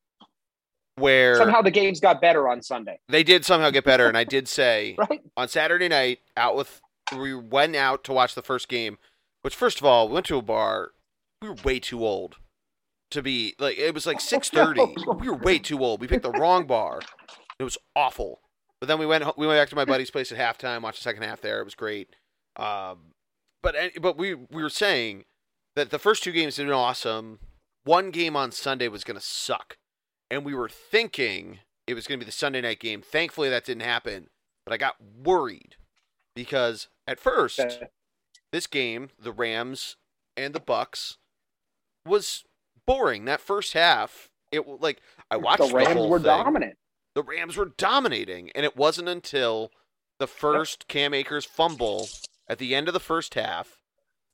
[0.99, 4.07] where somehow the games got better on Sunday, they did somehow get better.
[4.09, 5.21] And I did say right?
[5.37, 6.81] on Saturday night, out with
[7.17, 8.99] we went out to watch the first game.
[9.43, 10.91] Which, first of all, we went to a bar.
[11.41, 12.37] We were way too old
[13.11, 13.79] to be like.
[13.79, 14.83] It was like six thirty.
[15.21, 16.01] we were way too old.
[16.01, 17.01] We picked the wrong bar.
[17.59, 18.41] It was awful.
[18.81, 20.83] But then we went we went back to my buddy's place at halftime.
[20.83, 21.61] Watched the second half there.
[21.61, 22.11] It was great.
[22.57, 23.13] Um,
[23.63, 25.25] but but we we were saying
[25.77, 27.39] that the first two games had been awesome.
[27.85, 29.79] One game on Sunday was going to suck,
[30.31, 33.03] and we were thinking it was going to be the Sunday night game.
[33.03, 34.29] Thankfully, that didn't happen.
[34.65, 35.77] But I got worried
[36.35, 37.61] because at first
[38.53, 39.97] this game, the Rams
[40.37, 41.17] and the Bucks,
[42.07, 42.45] was
[42.87, 43.25] boring.
[43.25, 46.27] That first half, it like I watched the Rams whole were thing.
[46.27, 46.77] dominant.
[47.15, 49.73] The Rams were dominating, and it wasn't until
[50.19, 52.09] the first Cam Akers fumble
[52.47, 53.79] at the end of the first half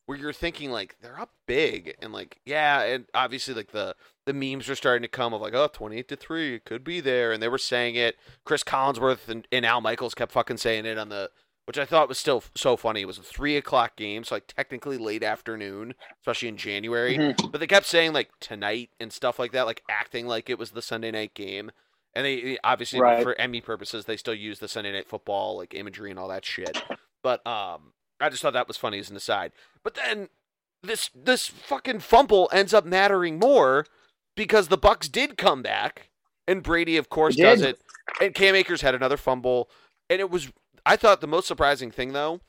[0.06, 3.94] where you're thinking like they're up big and like yeah, and obviously like the
[4.26, 7.00] the memes are starting to come of like oh 28 to 3 it could be
[7.00, 8.16] there and they were saying it.
[8.44, 11.30] Chris collinsworth and, and al michaels kept fucking saying it on the
[11.66, 13.00] which i thought was still f- so funny.
[13.02, 17.16] It was a three o'clock game so like technically late afternoon especially in january.
[17.16, 17.50] Mhm.
[17.50, 20.72] but they kept saying like tonight and stuff like that like acting like it was
[20.72, 21.70] the sunday night game.
[22.14, 23.22] And they they- obviously Right.
[23.22, 26.44] for emmy purposes they still use the sunday night football like imagery and all that
[26.44, 26.82] shit.
[27.22, 29.52] But um i just thought that was funny as an aside
[29.84, 30.28] but then
[30.82, 33.86] this this fucking fumble ends up mattering more
[34.36, 36.10] because the Bucks did come back,
[36.48, 37.78] and Brady, of course, does it.
[38.20, 39.70] And Cam Akers had another fumble,
[40.10, 40.50] and it was.
[40.84, 42.40] I thought the most surprising thing though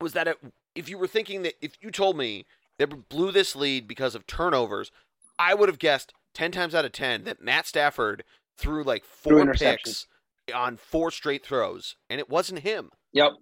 [0.00, 0.38] was that it,
[0.74, 2.44] if you were thinking that if you told me
[2.78, 4.92] they blew this lead because of turnovers,
[5.38, 8.22] I would have guessed ten times out of ten that Matt Stafford
[8.58, 10.06] threw like four picks
[10.54, 13.32] on four straight throws, and it wasn't him Yep.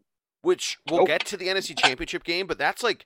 [0.41, 1.09] which we'll Nope.
[1.09, 3.05] get to the NFC Championship game, but that's like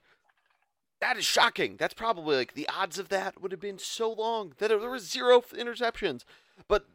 [1.01, 1.75] that is shocking.
[1.77, 5.09] That's probably like the odds of that would have been so long that there was
[5.09, 6.23] zero interceptions.
[6.67, 6.85] But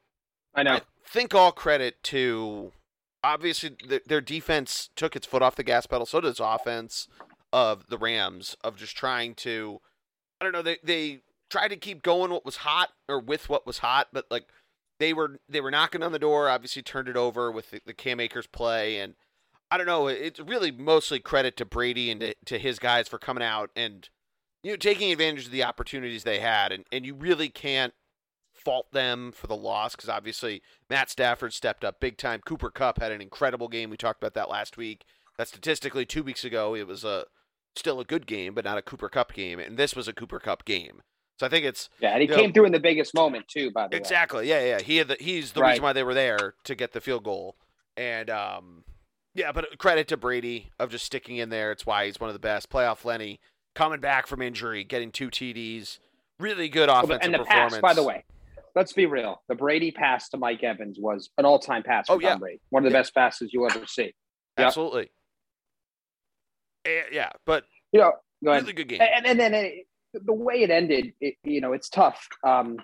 [0.55, 0.75] I know.
[0.75, 2.73] I think all credit to
[3.23, 6.07] obviously th- their defense took its foot off the gas pedal.
[6.07, 7.09] So does offense
[7.53, 9.81] of the Rams of just trying to
[10.41, 13.67] I don't know they they tried to keep going what was hot or with what
[13.67, 14.47] was hot, but like
[14.99, 16.49] they were they were knocking on the door.
[16.49, 19.15] Obviously turned it over with the, the Cam Akers play and.
[19.71, 20.07] I don't know.
[20.09, 24.09] It's really mostly credit to Brady and to, to his guys for coming out and
[24.63, 27.95] you know taking advantage of the opportunities they had, and, and you really can't
[28.55, 32.41] fault them for the loss because obviously Matt Stafford stepped up big time.
[32.45, 33.91] Cooper Kupp had an incredible game.
[33.91, 35.05] We talked about that last week.
[35.37, 37.25] That statistically, two weeks ago, it was a
[37.75, 40.39] still a good game, but not a Cooper Kupp game, and this was a Cooper
[40.39, 41.03] Kupp game.
[41.41, 43.73] So I think it's Yeah, and he came through in the biggest moment too.
[43.73, 44.49] By the way, Exactly.
[44.49, 44.81] Yeah, yeah.
[44.81, 45.71] He had the, he's the Right.
[45.71, 47.57] reason why they were there to get the field goal.
[47.97, 48.85] And um
[49.35, 51.73] yeah, but credit to Brady of just sticking in there.
[51.73, 52.71] It's why he's one of the best.
[52.71, 53.41] Playoff Lenny
[53.75, 55.99] coming back from injury, getting two TDs.
[56.41, 57.75] Really good Well, offensive and the performance.
[57.75, 58.25] pass, by the way,
[58.75, 59.43] let's be real.
[59.49, 62.37] The Brady pass to Mike Evans was an all-time pass for Oh, yeah.
[62.37, 62.61] Brady.
[62.71, 63.01] One of the Yeah.
[63.03, 64.15] best passes you'll ever see.
[64.59, 64.67] Yep.
[64.67, 65.11] Absolutely.
[66.85, 68.13] Eh, Yeah, but You know,
[68.45, 68.63] go ahead.
[68.63, 69.01] really good game.
[69.01, 72.27] and, and then it, the way it ended, it, you know, it's tough.
[72.47, 72.77] Um,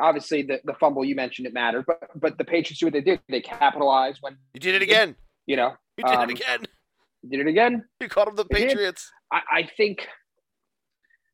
[0.00, 3.00] obviously, the, the fumble you mentioned it mattered, but but the Patriots do what they
[3.00, 3.20] did.
[3.28, 5.16] They capitalized when You did it again.
[5.48, 6.60] You know You did Um, it again.
[7.28, 7.84] did it again.
[8.00, 8.44] You called them the.
[8.44, 9.10] Patriots.
[9.32, 10.06] I, I think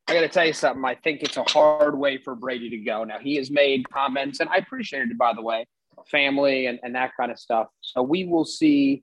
[0.09, 0.85] I got to tell you something.
[0.85, 3.05] I think it's a hard way for Brady to go.
[3.05, 5.67] Now he has made comments, and I appreciated it by the way,
[6.11, 7.67] family and, and that kind of stuff.
[7.81, 9.03] So we will see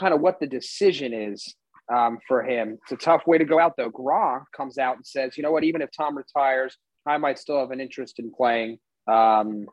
[0.00, 1.54] kind of what the decision is
[1.94, 2.78] um, for him.
[2.82, 3.90] It's a tough way to go out though.
[3.90, 7.58] Gronk comes out and says, you know what, even if Tom retires, I might still
[7.58, 8.78] have an interest in playing.
[9.08, 9.66] Um,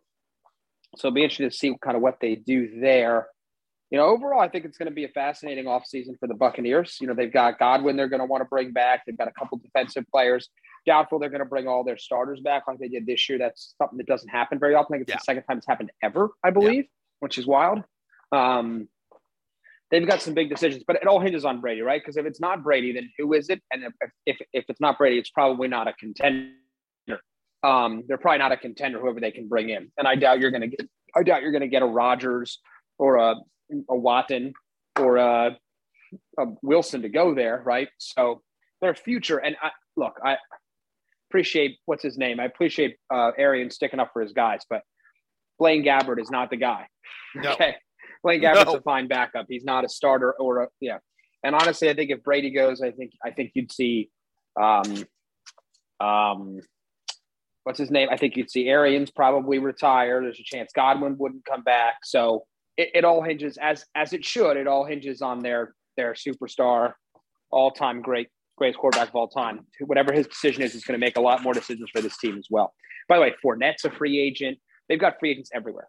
[0.98, 3.28] so it'll be interesting to see kind of what they do there.
[3.92, 6.98] You know, overall, I think it's going to be a fascinating offseason for the Buccaneers.
[7.02, 9.02] You know, they've got Godwin they're going to want to bring back.
[9.06, 10.50] They've got a couple defensive players.
[10.86, 13.40] Doubtful they're going to bring all their starters back like they did this year.
[13.40, 14.94] That's something that doesn't happen very often.
[14.94, 15.18] I think it's Yeah.
[15.18, 16.86] the second time it's happened ever, I believe,
[17.20, 17.84] which is wild.
[18.32, 18.88] Um,
[19.90, 22.00] they've got some big decisions, but it all hinges on Brady, right?
[22.00, 23.60] Because if it's not Brady, then who is it?
[23.72, 23.94] And if,
[24.28, 26.52] if, if it's not Brady, it's probably not a contender.
[27.62, 29.92] Um, they're probably not a contender, whoever they can bring in.
[29.98, 32.60] And I doubt you're going to get, I doubt you're going to get a Rodgers
[32.98, 33.36] or a,
[33.90, 34.54] a Watson
[35.00, 35.58] or a,
[36.40, 37.90] a Wilson to go there, right?
[37.98, 38.42] So
[38.82, 39.38] their future.
[39.38, 40.38] And I, look, I
[41.30, 42.40] appreciate what's his name.
[42.40, 44.82] I appreciate uh, Arian sticking up for his guys, but
[45.60, 46.88] Blaine Gabbert is not the guy.
[47.36, 47.52] No.
[47.54, 47.76] Okay,
[48.24, 48.76] Blaine Gabbert's No.
[48.76, 49.46] a fine backup.
[49.50, 50.98] He's not a starter or a yeah.
[51.44, 54.10] And honestly, I think if Brady goes, I think I think you'd see,
[54.60, 55.06] um,
[56.00, 56.60] um,
[57.64, 58.10] what's his name?
[58.12, 60.22] I think you'd see Arians probably retire.
[60.22, 61.96] There's a chance Godwin wouldn't come back.
[62.04, 62.46] So
[62.80, 64.56] it, it all hinges as as it should.
[64.56, 66.94] It all hinges on their their superstar,
[67.52, 69.66] all time great greatest quarterback of all time.
[69.82, 72.38] Whatever his decision is, is going to make a lot more decisions for this team
[72.38, 72.74] as well.
[73.08, 74.58] By the way, Fournette's a free agent.
[74.88, 75.88] They've got free agents everywhere.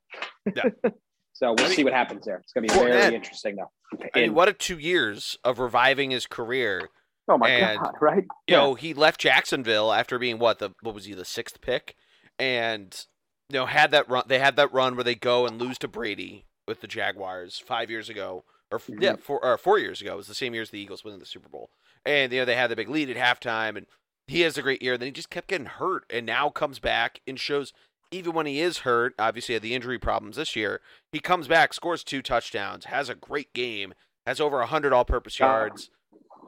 [0.55, 0.65] Yeah.
[1.33, 2.39] so we'll I mean, see what happens there.
[2.39, 4.01] It's going to be Fournette- very interesting, though.
[4.15, 6.89] I mean, what a two years of reviving his career.
[7.29, 7.95] oh my and, god!
[8.01, 8.25] Right?
[8.49, 11.97] You know, he left Jacksonville after being what the what was he the sixth pick,
[12.39, 13.05] and
[13.49, 14.25] you know had that run.
[14.27, 17.91] They had that run where they go and lose to Brady with the Jaguars five
[17.91, 20.15] years ago, or f yeah, four or four years ago.
[20.15, 21.69] It was the same year as the Eagles winning the Super Bowl,
[22.07, 23.87] and you know they had the big lead at halftime, and
[24.27, 24.97] he has a great year.
[24.97, 27.73] Then he just kept getting hurt, and now comes back and shows.
[28.13, 30.81] Even when he is hurt, obviously had the injury problems this year,
[31.13, 33.95] he comes back, scores two touchdowns, has a great game,
[34.27, 35.91] has over hundred all-purpose yards,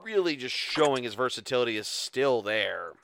[0.03, 2.95] really just showing his versatility is still there.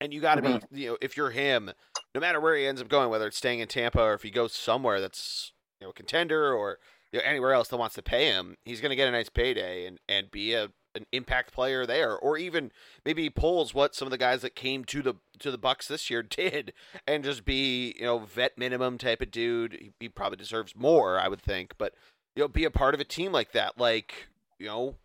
[0.00, 0.62] And you got to Mhm.
[0.70, 1.72] be, you know, if you're him,
[2.14, 4.30] no matter where he ends up going, whether it's staying in Tampa or if he
[4.30, 6.78] goes somewhere that's, you know, a contender or
[7.12, 9.28] you know, anywhere else that wants to pay him, he's going to get a nice
[9.28, 12.72] payday and and be a an impact player there, or even
[13.04, 15.86] maybe he pulls what some of the guys that came to the to the Bucks
[15.86, 16.72] this year did,
[17.06, 19.74] and just be you know vet minimum type of dude.
[19.74, 21.94] He, he probably deserves more, I would think, but
[22.36, 24.96] you know, be a part of a team like that, like you know,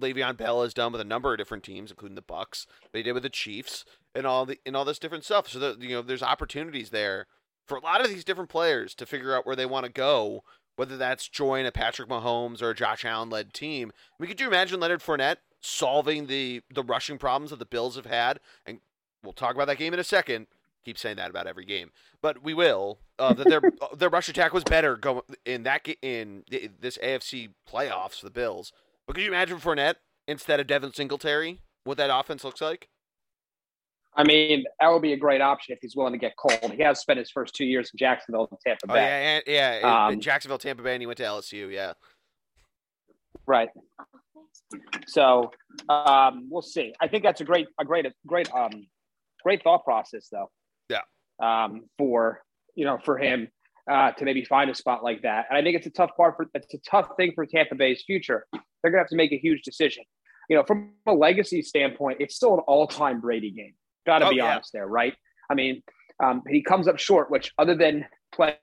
[0.00, 2.66] Le'Veon Bell has done with a number of different teams, including the Bucks.
[2.92, 5.48] They did with the Chiefs and all the and all this different stuff.
[5.48, 7.26] So that you know, there's opportunities there
[7.66, 10.44] for a lot of these different players to figure out where they want to go.
[10.76, 13.92] Whether that's join a Patrick Mahomes or a Josh Allen led team.
[13.94, 17.96] I mean, could you imagine Leonard Fournette solving the the rushing problems that the Bills
[17.96, 18.40] have had?
[18.64, 18.80] And
[19.22, 20.46] we'll talk about that game in a second.
[20.84, 22.98] Keep saying that about every game, but we will.
[23.18, 23.60] Uh, that their
[23.96, 28.30] their rush attack was better going in that in th- this AFC playoffs for the
[28.30, 28.72] Bills.
[29.06, 29.96] But could you imagine Fournette
[30.26, 31.60] instead of Devin Singletary?
[31.84, 32.88] What that offense looks like?
[34.14, 36.72] I mean, that would be a great option if he's willing to get cold.
[36.72, 39.42] He has spent his first two years in Jacksonville and Tampa Oh Bay.
[39.46, 40.06] yeah, yeah, yeah.
[40.08, 41.72] Um, Jacksonville, Tampa Bay, and he went to LSU.
[41.72, 41.94] Yeah,
[43.46, 43.70] Right.
[45.06, 45.50] So
[45.88, 46.94] um, we'll see.
[47.00, 48.86] I think that's a great, a great, great, um,
[49.42, 50.50] great thought process, though.
[50.88, 51.00] Yeah.
[51.42, 52.42] Um, for
[52.74, 53.48] you know, for him
[53.90, 56.36] uh, to maybe find a spot like that, and I think it's a tough part
[56.36, 58.46] for it's a tough thing for Tampa Bay's future.
[58.52, 60.04] They're gonna have to make a huge decision.
[60.48, 63.74] You know, from a legacy standpoint, it's still an all-time Brady game.
[64.06, 64.54] Got to Oh, be yeah.
[64.54, 65.14] honest there, right?
[65.50, 65.82] I mean,
[66.22, 68.56] um, he comes up short, which other than playing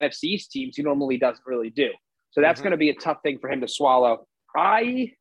[0.00, 1.90] NFC East teams, he normally doesn't really do.
[2.30, 2.64] So that's Mhm.
[2.64, 4.26] going to be a tough thing for him to swallow.
[4.56, 5.12] I,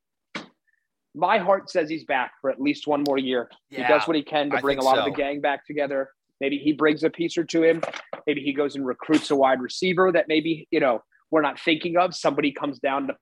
[1.15, 3.49] my heart says he's back for at least one more year.
[3.69, 6.11] He does what he can to bring a lot of the gang back together.
[6.39, 7.81] Maybe he brings a piece or two in.
[8.27, 11.97] Maybe he goes and recruits a wide receiver that maybe you know we're not thinking
[11.97, 12.13] of.
[12.13, 13.17] Somebody comes down to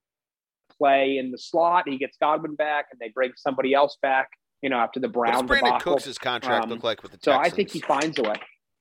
[0.77, 1.87] play in the slot.
[1.87, 4.29] He gets Godwin back, and they bring somebody else back.
[4.61, 5.93] You know, after the Brown Brandon debacle.
[5.97, 7.35] Cooks' contract Um, look like with the Texans?
[7.35, 8.35] So I think he finds a way.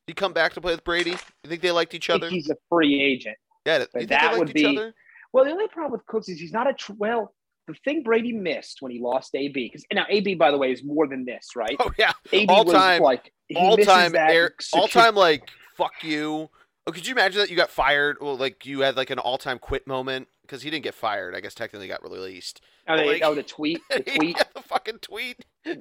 [0.07, 1.11] he come back to play with Brady.
[1.11, 2.29] You think they liked each I other?
[2.29, 3.37] think he's a free agent.
[3.67, 4.95] Yeah, that would be- other?
[5.33, 7.35] Well, the only problem with Cooks is he's not a tr- well.
[7.67, 10.85] the thing Brady missed when he lost AB, because now AB, by the way, is
[10.85, 11.75] more than this, right?
[11.81, 16.51] Oh yeah, AB all was time, like all time air, all time like fuck you.
[16.87, 18.19] Oh, could you imagine that you got fired?
[18.21, 21.35] Well, like you had like an all time quit moment because he didn't get fired.
[21.35, 22.61] I guess technically got released.
[22.87, 24.37] Oh, they- like- oh, the tweet, the tweet.
[24.37, 25.45] yeah, the fucking tweet.
[25.64, 25.79] If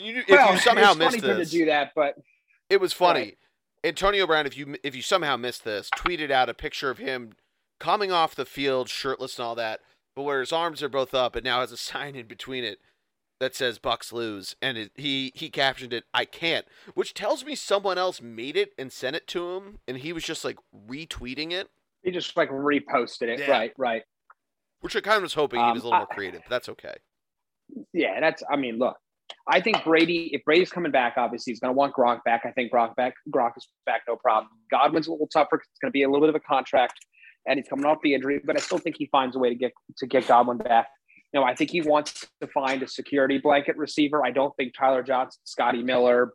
[0.00, 2.14] you, if Well, you somehow missed this, to do that, but
[2.68, 3.20] It was funny.
[3.20, 3.38] Right.
[3.84, 7.32] Antonio Brown, if you if you somehow missed this, tweeted out a picture of him
[7.78, 9.80] coming off the field, shirtless and all that,
[10.14, 12.78] but where his arms are both up, and now has a sign in between it
[13.38, 17.54] that says "Bucks lose," and it, he he captioned it "I can't," which tells me
[17.54, 21.50] someone else made it and sent it to him, and he was just like retweeting
[21.52, 21.70] it,
[22.02, 23.38] he just like reposted it.
[23.40, 23.50] Yeah.
[23.50, 24.02] Right, right.
[24.80, 26.42] which I kind of was hoping he Um, was a little I- more creative.
[26.42, 26.96] But that's okay.
[27.92, 28.42] Yeah, that's.
[28.50, 28.96] I mean, look,
[29.48, 30.30] I think Brady.
[30.32, 32.42] If Brady's coming back, obviously he's going to want Gronk back.
[32.44, 33.14] I think Gronk back.
[33.34, 34.50] Gronk is back, no problem.
[34.70, 35.58] Godwin's a little tougher.
[35.58, 36.94] 'cause It's going to be a little bit of a contract,
[37.46, 38.40] and he's coming off the injury.
[38.44, 40.88] But I still think he finds a way to get to get Godwin back.
[41.32, 44.24] You know, I think he wants to find a security blanket receiver.
[44.24, 46.32] I don't think Tyler Johnson, Scotty Miller,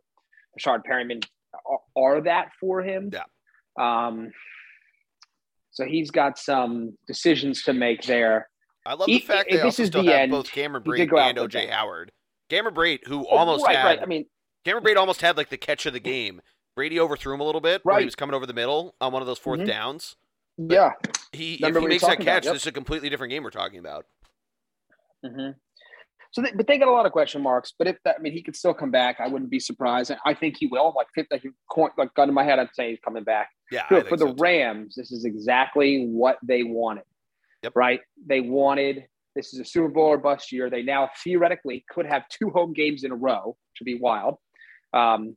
[0.58, 1.22] Breshad Perriman
[1.66, 3.10] are, are that for him.
[3.12, 3.24] Yeah.
[3.78, 4.32] Um.
[5.70, 8.48] So he's got some decisions to make there.
[8.86, 10.96] I love He- the fact if they also still the have end, both Cameron Brate
[10.98, 11.68] did go out and OJ.
[11.70, 12.12] Howard.
[12.48, 14.02] Cameron Brate, who almost right, had right.
[14.02, 14.26] I mean,
[14.64, 16.40] Cameron Brate almost had like the catch of the game.
[16.76, 17.84] Brady overthrew him a little bit.
[17.84, 19.66] Where he was coming over the middle on one of those 4th Mhm.
[19.66, 20.16] downs.
[20.56, 20.92] yeah.
[21.32, 22.54] He if he makes that about, catch, yep.
[22.54, 24.06] this is a completely different game we're talking about.
[25.24, 25.50] hmm
[26.30, 27.72] So, they, but they got a lot of question marks.
[27.78, 29.20] But if that, I mean, he could still come back.
[29.20, 30.12] I wouldn't be surprised.
[30.24, 30.92] I think he will.
[30.96, 33.50] Like, fifth, like, coin- like gun to my head, I'd say he's coming back.
[33.70, 34.34] Yeah, For, the so.
[34.38, 37.04] Rams, this is exactly what they wanted.
[37.62, 37.72] Yep.
[37.74, 38.00] Right?
[38.26, 39.06] They wanted.
[39.34, 40.70] This is a Super Bowl or bust year.
[40.70, 44.36] They now theoretically could have two home games in a row, which would be wild.
[44.94, 45.36] Um,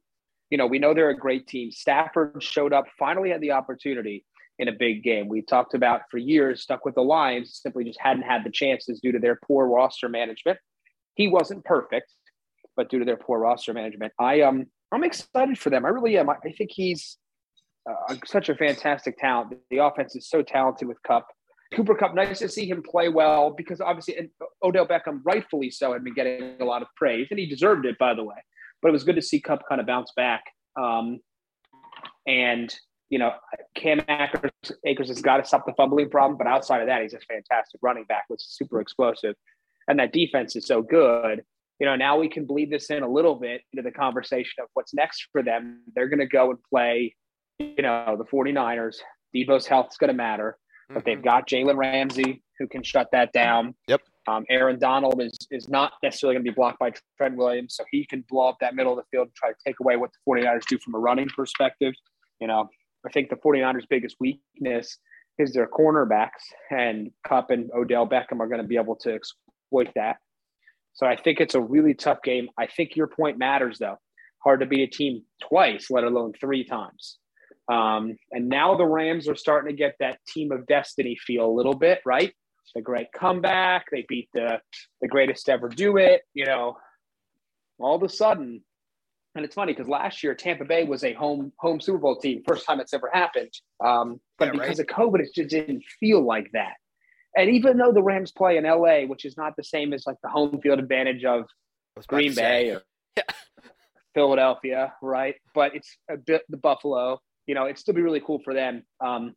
[0.50, 1.72] you know, we know they're a great team.
[1.72, 4.26] Stafford showed up, finally had the opportunity
[4.58, 5.28] in a big game.
[5.28, 9.00] We talked about for years, stuck with the Lions, simply just hadn't had the chances
[9.00, 10.60] due to their poor roster management.
[11.16, 12.12] He wasn't perfect,
[12.76, 15.86] but due to their poor roster management, I um I'm excited for them.
[15.86, 16.30] I really am.
[16.30, 17.18] I, I think he's
[17.90, 19.54] uh, such a fantastic talent.
[19.70, 21.28] The offense is so talented with Kupp.
[21.74, 24.30] Cooper Kupp, nice to see him play well because obviously and
[24.64, 27.98] Odell Beckham, rightfully so, had been getting a lot of praise, and he deserved it,
[28.00, 28.36] by the way.
[28.82, 30.44] But it was good to see Kupp kind of bounce back.
[30.76, 31.20] Um,
[32.26, 32.74] and
[33.10, 33.34] you know,
[33.76, 34.52] Cam Akers,
[34.86, 37.80] Akers has got to stop the fumbling problem, but outside of that, he's a fantastic
[37.82, 39.36] running back, which is super explosive.
[39.88, 41.44] And that defense is so good.
[41.80, 44.68] You know, now we can bleed this in a little bit into the conversation of
[44.74, 45.82] what's next for them.
[45.96, 47.16] They're going to go and play,
[47.58, 48.98] you know, the 49ers.
[49.36, 50.58] Deebo's health is going to matter,
[50.90, 51.24] but they've Mhm.
[51.24, 53.76] got Jalen Ramsey who can shut that down.
[53.88, 54.02] Yep.
[54.28, 57.84] Um, Aaron Donald is is not necessarily going to be blocked by Trent Williams, so
[57.92, 60.12] he can blow up that middle of the field and try to take away what
[60.12, 61.94] the 49ers do from a running perspective.
[62.40, 62.70] You know,
[63.06, 65.00] I think the 49ers' biggest weakness
[65.38, 69.90] is their cornerbacks, and Kupp and Odell Beckham are going to be able to exploit
[69.96, 70.18] that.
[70.94, 72.50] So I think it's a really tough game.
[72.58, 73.98] I think your point matters, though.
[74.44, 77.20] Hard to beat a team twice, let alone three times.
[77.70, 81.54] Um, and now the Rams are starting to get that team of destiny feel a
[81.56, 82.34] little bit, right?
[82.76, 83.86] The great comeback.
[83.92, 84.60] They beat the
[85.02, 86.22] the greatest ever do it.
[86.36, 86.78] You know,
[87.80, 88.64] all of a sudden,
[89.34, 92.44] and it's funny because last year Tampa Bay was a home home Super Bowl team,
[92.48, 93.52] first time it's ever happened.
[93.84, 96.74] Um, but Yeah, because of COVID, it just didn't feel like that.
[97.36, 100.18] And even though the Rams play in LA, which is not the same as like
[100.22, 102.36] the home field advantage of I was about Green.
[102.36, 102.82] Bay or
[103.18, 103.24] Yeah.
[104.14, 105.36] Philadelphia, right?
[105.54, 107.20] But it's a bit the Buffalo.
[107.50, 108.84] You know, it'd still be really cool for them.
[109.02, 109.34] Um,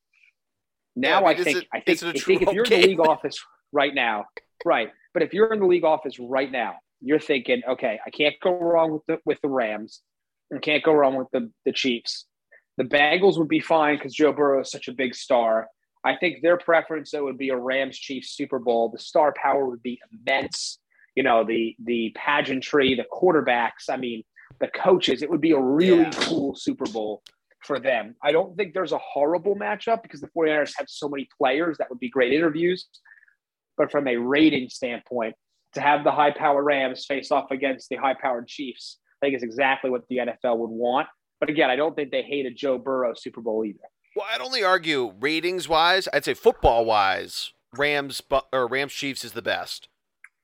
[0.94, 2.86] now I I, mean, is think it- I think I think if you're in the
[2.90, 3.36] league office
[3.72, 4.26] right now,
[4.66, 4.90] right?
[5.14, 8.52] But if you're in the league office right now, you're thinking, okay, I can't go
[8.58, 10.02] wrong with the with the Rams,
[10.50, 12.26] and can't go wrong with the the Chiefs.
[12.76, 15.68] The Bengals would be fine because Joe Burrow is such a big star.
[16.04, 18.90] I think their preference though would be a Rams Chiefs Super Bowl.
[18.90, 20.78] The star power would be immense.
[21.16, 23.84] You know, the the pageantry, the quarterbacks.
[23.88, 24.22] I mean,
[24.60, 25.22] the coaches.
[25.22, 26.10] It would be a really Yeah.
[26.28, 27.22] cool Super Bowl
[27.64, 28.14] for them.
[28.22, 31.88] I don't think there's a horrible matchup because the 49ers have so many players that
[31.90, 32.86] would be great interviews.
[33.76, 35.34] But from a rating standpoint,
[35.74, 39.36] to have the high power Rams face off against the high powered Chiefs, I think
[39.36, 41.08] is exactly what the NFL would want.
[41.40, 43.78] But again, I don't think they hate a Joe Burrow Super Bowl either.
[44.14, 48.20] Well, I'd only argue ratings wise, I'd say football wise, Rams
[48.52, 49.88] or Rams Chiefs is the best.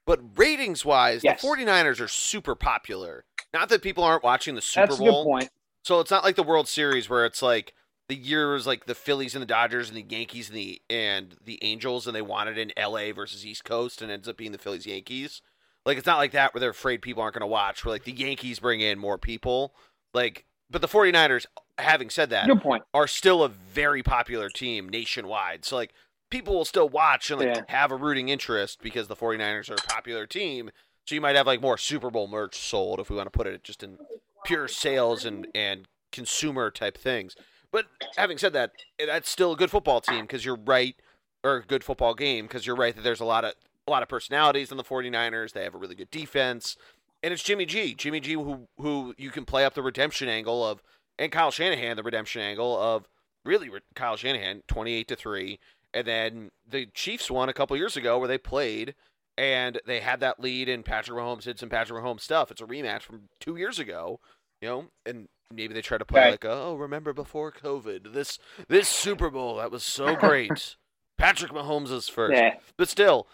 [0.07, 1.43] But ratings wise, Yes.
[1.43, 3.27] the 49ers are super popular.
[3.53, 5.25] Not that people aren't watching the Super That's a good Bowl.
[5.27, 5.51] point.
[5.89, 7.73] So it's not like the World Series where it's like
[8.11, 11.59] the years like the Phillies and the Dodgers and the Yankees and the and the
[11.65, 14.85] Angels and they wanted in LA versus East Coast and ends up being the Phillies
[14.85, 15.41] Yankees.
[15.87, 17.87] Like it's not like that where they're afraid people aren't going to watch.
[17.87, 19.73] Where like the Yankees bring in more people.
[20.13, 21.47] Like but the 49ers
[21.79, 22.83] having said that Good point.
[22.93, 25.65] are still a very popular team nationwide.
[25.65, 25.95] So like
[26.31, 27.63] people will still watch and like Yeah.
[27.69, 30.71] have a rooting interest because the 49ers are a popular team.
[31.07, 33.47] So you might have like more Super Bowl merch sold if we want to put
[33.47, 33.97] it just in
[34.45, 37.35] pure sales and and consumer type things.
[37.71, 37.87] But
[38.17, 40.97] having said that, that's still a good football team because you're right,
[41.45, 43.55] or a good football game because you're right that there's a lot of
[43.87, 45.53] a lot of personalities in the 49ers.
[45.53, 46.77] They have a really good defense,
[47.23, 47.95] and it's Jimmy G.
[47.95, 48.35] Jimmy G.
[48.35, 50.83] Who who you can play up the redemption angle of,
[51.19, 53.07] and Kyle Shanahan the redemption angle of
[53.45, 55.59] really Kyle Shanahan 28 to three,
[55.93, 58.95] and then the Chiefs won a couple years ago where they played.
[59.39, 62.51] And they had that lead, and Patrick Mahomes did some Patrick Mahomes stuff.
[62.51, 64.19] It's a rematch from two years ago,
[64.61, 66.31] you know, and maybe they try to play Right.
[66.33, 70.75] like, oh, remember before COVID, this this Super Bowl that was so great.
[71.19, 72.55] Patrick Mahomes is first, Yeah.
[72.77, 73.29] but still,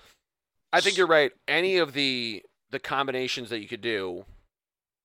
[0.75, 1.33] I think you're right.
[1.49, 4.27] Any of the the combinations that you could do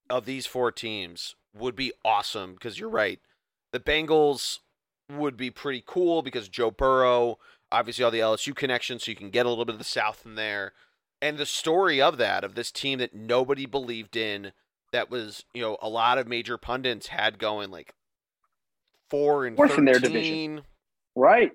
[0.09, 3.19] of these four teams would be awesome because you're right.
[3.71, 4.59] The Bengals
[5.09, 7.37] would be pretty cool because Joe Burrow,
[7.71, 10.23] obviously all the LSU connections, so you can get a little bit of the South
[10.25, 10.73] in there.
[11.21, 14.53] And the story of that, of this team that nobody believed in,
[14.91, 17.93] that was, you know, a lot of major pundits had going like
[19.09, 20.61] four and Fourth 13, in their division.
[21.15, 21.51] Right.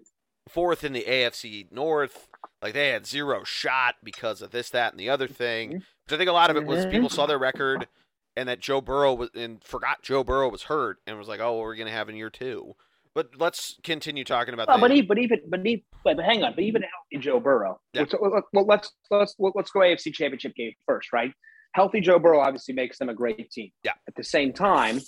[0.49, 2.29] fourth in the AFC North.
[2.61, 5.69] Like they had zero shot because of this, that, and the other thing.
[5.69, 5.77] Mm-hmm.
[5.77, 7.15] Which I think a lot of it was people mm-hmm.
[7.15, 7.89] saw their record
[8.37, 11.55] and that Joe Burrow was and forgot Joe Burrow was hurt and was like, oh,
[11.55, 12.75] well, we're gonna have in year two.
[13.15, 16.53] But let's continue talking about the, but even, but even, but even, but hang on,
[16.57, 17.79] but even healthy Joe Burrow.
[17.93, 18.07] Yeah.
[18.21, 21.33] Well, let's let's let's go AFC Championship game first, right?
[21.75, 23.71] Healthy Joe Burrow obviously makes them a great team.
[23.85, 23.93] Yeah.
[24.09, 25.01] At the same time,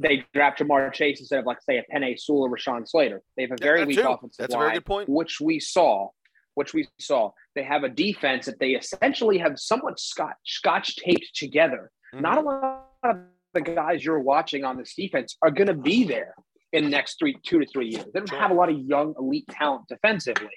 [0.00, 3.22] they draft Ja'Marr Chase instead of like say a Penei Sewell or Rashawn Slater.
[3.36, 4.08] They have a very that weak too.
[4.08, 5.08] offensive That's a very good point.
[5.08, 6.08] which we saw.
[6.56, 7.30] Which we saw.
[7.54, 11.90] They have a defense that they essentially have somewhat scotch scotch taped together.
[12.14, 12.20] Mhm.
[12.20, 13.16] Not a lot of
[13.54, 16.34] the guys you're watching on this defense are going to be there
[16.72, 18.04] in the next three, two to three years.
[18.12, 20.50] They don't have a lot of young elite talent defensively.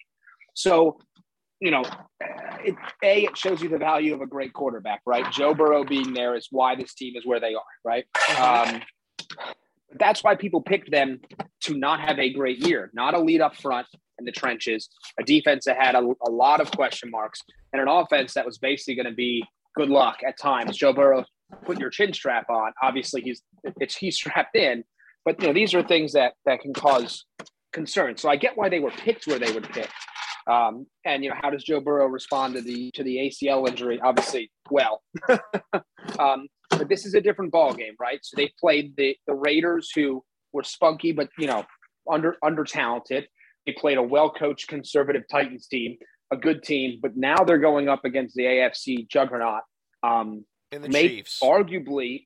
[0.53, 0.99] So,
[1.59, 1.83] you know,
[2.63, 5.29] it, a it shows you the value of a great quarterback, right?
[5.31, 8.05] Joe Burrow being there is why this team is where they are, right?
[8.15, 8.75] Mhm.
[8.75, 8.81] Um,
[9.97, 11.19] that's why people picked them
[11.61, 13.87] to not have a great year, not a lead up front
[14.19, 14.89] in the trenches,
[15.19, 17.41] a defense that had a, a lot of question marks,
[17.73, 19.43] and an offense that was basically going to be
[19.75, 20.77] good luck at times.
[20.77, 21.25] Joe Burrow,
[21.65, 22.71] put your chin strap on.
[22.81, 23.41] Obviously, he's
[23.79, 24.83] it's he's strapped in,
[25.29, 27.25] but you know these are things that that can cause
[27.71, 28.17] concern.
[28.17, 29.93] So I get why they were picked where they were picked.
[30.49, 33.99] Um, and you know, how does Joe Burrow respond to the to the ACL injury?
[34.03, 35.03] Obviously, well.
[36.19, 38.19] um, but this is a different ball game, right?
[38.23, 41.63] So they played the the Raiders, who were spunky, but you know,
[42.11, 43.27] under under talented.
[43.67, 45.97] They played a well coached conservative Titans team,
[46.31, 49.61] a good team, but now they're going up against the AFC juggernaut.
[50.01, 51.39] Um, and the Chiefs.
[51.43, 52.25] arguably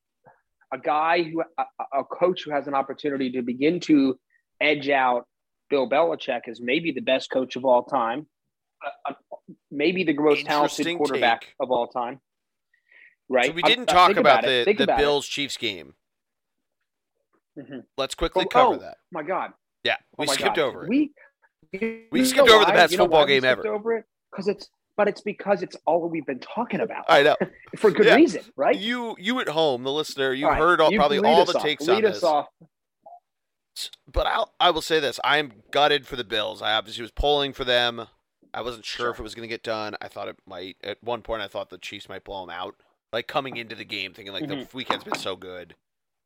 [0.73, 1.63] a guy who a,
[1.99, 4.19] a coach who has an opportunity to begin to
[4.59, 5.27] edge out
[5.69, 8.27] Bill Belichick is maybe the best coach of all time,
[8.85, 9.13] uh, uh,
[9.71, 11.53] maybe the most talented quarterback take.
[11.59, 12.19] of all time.
[13.29, 13.47] Right.
[13.47, 14.65] So we didn't I- talk think about, it.
[14.65, 15.01] the, the about it.
[15.03, 15.93] Bills Chiefs game.
[17.57, 17.83] Mhm.
[17.97, 18.97] Let's quickly Oh, cover oh, that.
[19.11, 19.51] My God.
[19.83, 20.63] Yeah, Oh we my skipped God.
[20.63, 20.89] over it.
[20.89, 21.11] We
[22.11, 22.75] We skipped over the why?
[22.75, 23.73] best You know football game skipped ever.
[23.75, 27.35] Over it because it's, but it's because it's all we've been talking about I know.
[27.77, 28.15] for good Yeah.
[28.15, 28.77] reason, right?
[28.77, 31.57] You you at home, the listener, you All right, heard all, you probably all the
[31.57, 31.63] off.
[31.63, 32.23] takes lead on us this.
[32.23, 32.47] off.
[34.11, 36.61] But I'll, I will say this: I am gutted for the Bills.
[36.61, 38.07] I obviously was polling for them.
[38.53, 39.95] I wasn't sure, if it was going to get done.
[39.99, 40.77] I thought it might.
[40.83, 42.75] At one point, I thought the Chiefs might blow them out.
[43.11, 44.73] Like coming into the game, thinking like the Mhm.
[44.73, 45.75] weekend's been so good,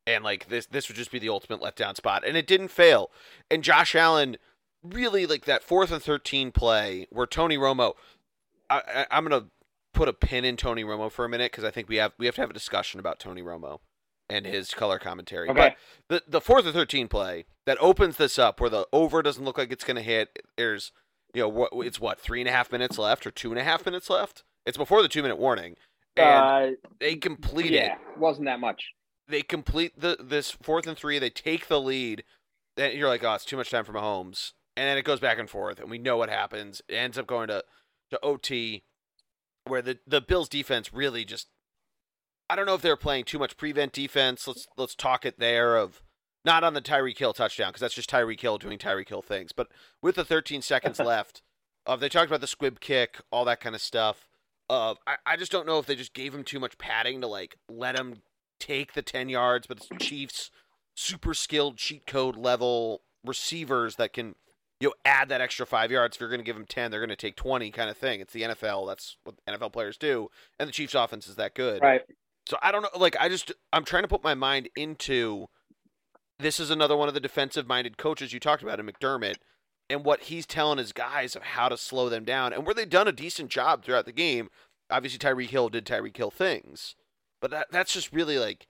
[0.06, 3.10] and like this this would just be the ultimate letdown spot, and it didn't fail.
[3.50, 4.36] And Josh Allen
[4.82, 7.94] really like that fourth and thirteen play where Tony Romo.
[8.70, 9.46] I, I, I'm gonna
[9.94, 12.26] put a pin in Tony Romo for a minute because I think we have we
[12.26, 13.80] have to have a discussion about Tony Romo
[14.28, 15.48] and his color commentary.
[15.48, 15.74] Okay.
[16.08, 19.44] But the the fourth or thirteen play that opens this up, where the over doesn't
[19.44, 20.38] look like it's going to hit.
[20.56, 20.92] There's,
[21.34, 23.64] you know, what it's what three and a half minutes left or two and a
[23.64, 24.44] half minutes left.
[24.66, 25.76] It's before the two minute warning,
[26.16, 27.98] and Uh, they complete yeah, it.
[28.18, 28.92] wasn't that much.
[29.26, 31.18] They complete the this fourth and three.
[31.18, 32.24] They take the lead.
[32.76, 35.38] Then you're like, oh, it's too much time for Mahomes, and then it goes back
[35.38, 36.80] and forth, and we know what happens.
[36.88, 37.64] It ends up going to
[38.10, 38.82] to OT,
[39.64, 41.48] where the the Bills defense really just.
[42.50, 44.46] I don't know if they're playing too much prevent defense.
[44.48, 46.02] Let's let's talk it there of
[46.44, 49.52] not on the Tyreek Hill touchdown because that's just Tyreek Hill doing Tyreek Hill things.
[49.52, 49.68] But
[50.00, 51.42] with the 13 seconds left,
[51.84, 54.28] of they talked about the squib kick, all that kind of stuff.
[54.70, 57.26] Uh, I, I just don't know if they just gave him too much padding to
[57.26, 58.22] like let him
[58.60, 60.50] take the 10 yards, but it's Chiefs
[60.94, 64.34] super skilled cheat code level receivers that can
[64.80, 66.16] you know add that extra five yards.
[66.16, 68.20] If you're going to give them 10, they're going to take 20 kind of thing.
[68.20, 68.86] It's the NFL.
[68.86, 71.82] That's what NFL players do, and the Chiefs offense is that good.
[71.82, 72.02] Right.
[72.46, 72.88] So I don't know.
[72.98, 75.46] Like I just I'm trying to put my mind into.
[76.38, 79.36] This is another one of the defensive minded coaches you talked about in McDermott.
[79.90, 82.88] and what he's telling his guys of how to slow them down, and where they've
[82.88, 84.50] done a decent job throughout the game.
[84.90, 86.94] Obviously, Tyreek Hill did Tyreek Hill things,
[87.40, 88.66] but that that's just really like,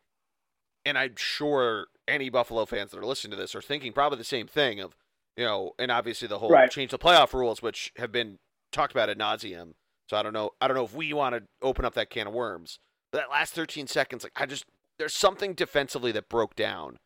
[0.84, 4.24] and I'm sure any Buffalo fans that are listening to this are thinking probably the
[4.24, 4.96] same thing of,
[5.38, 6.68] you know, and obviously the whole Right.
[6.68, 8.38] change the playoff rules, which have been
[8.72, 9.74] talked about ad nauseum.
[10.10, 10.50] So I don't know.
[10.60, 12.80] I don't know if we want to open up that can of worms.
[13.12, 14.64] But that last 13 seconds, like I just
[14.98, 16.98] there's something defensively that broke down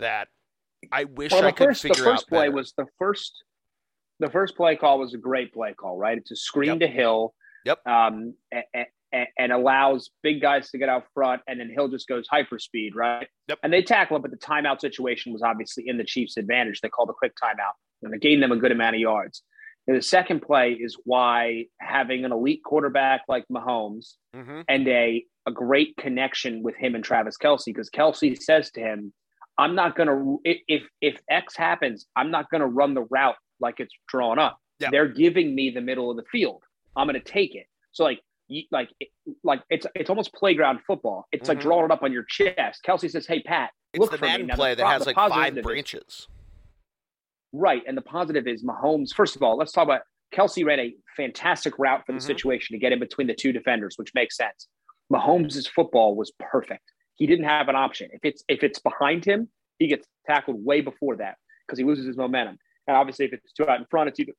[0.00, 0.28] that
[0.90, 2.52] I wish Well, I could first the first out play better.
[2.56, 3.44] was the first
[4.18, 6.18] the first play call was a great play call, right?
[6.18, 6.78] It's a screen Yep.
[6.80, 7.34] to Hill.
[7.66, 7.86] Yep.
[7.86, 12.26] Um, and, and allows big guys to get out front, and then Hill just goes
[12.32, 13.26] hyperspeed, right?
[13.48, 13.58] Yep.
[13.62, 16.80] And they tackle it, but the timeout situation was obviously in the Chiefs' advantage.
[16.80, 19.42] They called a quick timeout, and it gained them a good amount of yards.
[19.86, 25.24] And the second play is why having an elite quarterback like Mahomes hmm and a
[25.46, 29.12] a great connection with him and Travis Kelce because Kelce says to him,
[29.58, 33.36] "I'm not going to if if X happens, I'm not going to run the route
[33.60, 34.58] like it's drawn up.
[34.80, 34.90] Yeah.
[34.90, 36.64] They're giving me the middle of the field.
[36.96, 37.66] I'm going to take it.
[37.92, 39.08] So like." You, like, it-
[39.42, 41.26] like it's it's almost playground football.
[41.32, 41.62] It's like Mhm.
[41.62, 42.82] drawing it up on your chest.
[42.86, 45.06] Kelce says, "Hey Pat, It's look the for me." Madden Now, the play that has
[45.06, 46.28] like five is- branches.
[47.52, 47.82] Right.
[47.86, 50.02] And the positive is Mahomes, first of all, let's talk about
[50.34, 52.22] Kelce ran a fantastic route for the Mhm.
[52.22, 54.68] situation to get in between the two defenders, which makes sense.
[55.12, 56.82] Mahomes' football was perfect.
[57.14, 58.10] He didn't have an option.
[58.12, 62.06] If it's if it's behind him, he gets tackled way before that because he loses
[62.06, 62.58] his momentum.
[62.86, 64.32] And obviously, if it's two out in front, it's either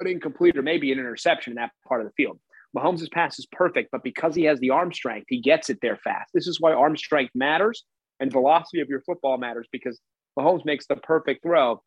[0.00, 2.40] an incomplete or maybe an interception in that part of the field.
[2.76, 5.98] Mahomes' pass is perfect, but because he has the arm strength, he gets it there
[6.02, 6.30] fast.
[6.34, 7.84] This is why arm strength matters
[8.20, 10.00] and velocity of your football matters because
[10.38, 11.82] Mahomes makes the perfect throw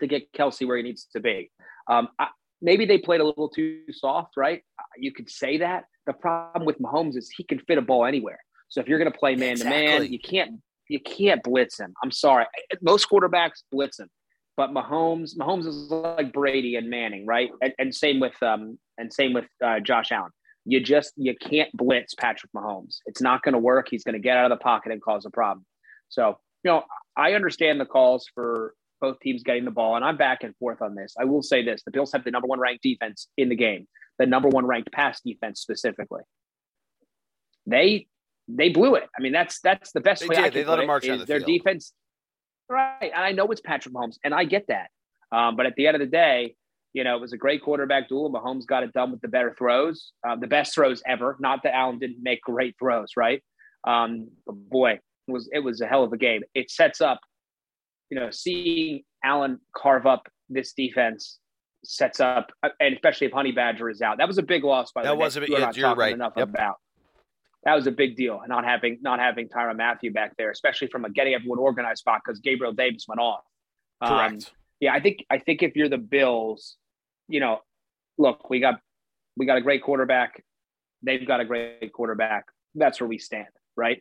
[0.00, 1.50] to get Kelce where he needs to be.
[1.88, 2.28] Um, I,
[2.60, 4.62] maybe they played a little too soft, right?
[4.78, 5.84] Uh, You could say that.
[6.06, 8.38] The problem with Mahomes is he can fit a ball anywhere.
[8.68, 11.94] So if you're going to play man to man, you can't you can't blitz him.
[12.02, 12.46] I'm sorry,
[12.80, 14.08] most quarterbacks blitz him,
[14.56, 17.50] but Mahomes Mahomes is like Brady and Manning, right?
[17.60, 20.30] And, and same with um and same with uh, Josh Allen.
[20.64, 22.98] You just you can't blitz Patrick Mahomes.
[23.06, 23.88] It's not going to work.
[23.90, 25.64] He's going to get out of the pocket and cause a problem.
[26.08, 26.82] So you know
[27.16, 30.80] I understand the calls for both teams getting the ball, and I'm back and forth
[30.80, 31.14] on this.
[31.20, 33.86] I will say this: the Bills have the number one ranked defense in the game,
[34.18, 36.22] the number one ranked pass defense specifically.
[37.66, 38.06] They
[38.48, 39.04] they blew it.
[39.18, 40.52] I mean, that's that's the best They way I did.
[40.52, 41.48] can They let put it, march is the Their field.
[41.48, 41.92] defense,
[42.68, 43.10] right?
[43.14, 44.90] And I know it's Patrick Mahomes, and I get that.
[45.32, 46.54] Um, but at the end of the day,
[46.92, 48.32] you know, it was a great quarterback duel.
[48.32, 51.36] Mahomes got it done with the better throws, uh, the best throws ever.
[51.40, 53.42] Not that Allen didn't make great throws, right?
[53.86, 55.00] Um, but boy, it
[55.32, 56.42] was it was a hell of a game.
[56.54, 57.20] It sets up,
[58.10, 61.38] you know, seeing Allen carve up this defense
[61.84, 64.18] sets up, uh, and especially if Honey Badger is out.
[64.18, 65.94] That was a big loss by the way, That was a big- We're yeah, you're
[65.94, 66.14] right.
[66.14, 66.48] Enough Yep.
[66.48, 66.76] about
[67.66, 71.04] that was a big deal, not having not having Tyrann Mathieu back there, especially from
[71.04, 73.42] a getting everyone organized spot because Gabriel Davis went off.
[74.00, 74.52] Um, Correct.
[74.78, 76.76] yeah, I think I think if you're the Bills,
[77.28, 77.58] you know,
[78.18, 78.80] look, we got
[79.36, 80.44] we got a great quarterback.
[81.02, 82.44] They've got a great quarterback.
[82.76, 84.00] That's where we stand, right?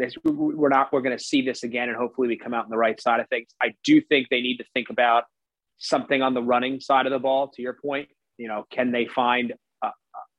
[0.00, 0.92] This, we're not.
[0.92, 3.20] We're going to see this again, and hopefully, we come out on the right side
[3.20, 3.46] of things.
[3.62, 5.22] I do think they need to think about
[5.78, 7.48] something on the running side of the ball.
[7.54, 8.08] To your point,
[8.38, 9.54] you know, can they find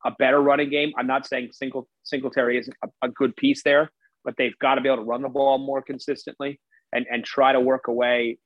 [0.06, 0.94] a, better running game?
[0.98, 3.92] I'm not saying single Singletary is a, a good piece there,
[4.24, 6.60] but they've got to be able to run the ball more consistently
[6.94, 8.38] and and try to work away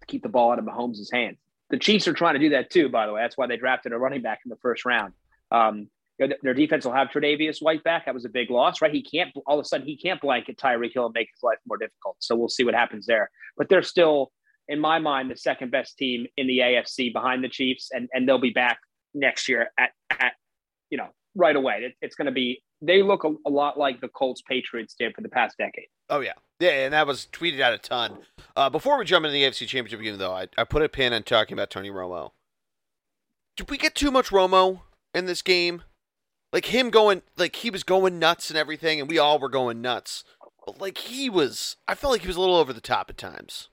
[0.00, 1.38] to keep the ball out of Mahomes' hands.
[1.70, 3.22] The Chiefs are trying to do that too, by the way.
[3.22, 5.12] That's why they drafted a running back in the first round.
[5.50, 8.06] Um, you know, their defense will have Tre'Davious White back.
[8.06, 8.92] That was a big loss, right?
[8.92, 11.58] He can't all of a sudden he can't blanket Tyreek Hill and make his life
[11.66, 12.16] more difficult.
[12.20, 13.30] So we'll see what happens there.
[13.56, 14.32] But they're still,
[14.68, 18.26] in my mind, the second best team in the AFC behind the Chiefs, and and
[18.26, 18.78] they'll be back
[19.12, 20.32] next year at at
[20.90, 21.80] you know right away.
[21.82, 22.62] It, it's going to be.
[22.82, 25.86] They look a, a lot like the Colts Patriots did for the past decade.
[26.10, 28.18] Oh yeah, yeah, and that was tweeted out a ton.
[28.54, 31.12] Uh, before we jump into the AFC Championship game, though, I, I put a pin
[31.12, 32.32] on talking about Tony Romo.
[33.56, 34.80] Did we get too much Romo
[35.14, 35.82] in this game?
[36.52, 39.80] Like him going, like he was going nuts and everything, and we all were going
[39.80, 40.24] nuts.
[40.64, 43.16] But like he was, I felt like he was a little over the top at
[43.16, 43.68] times.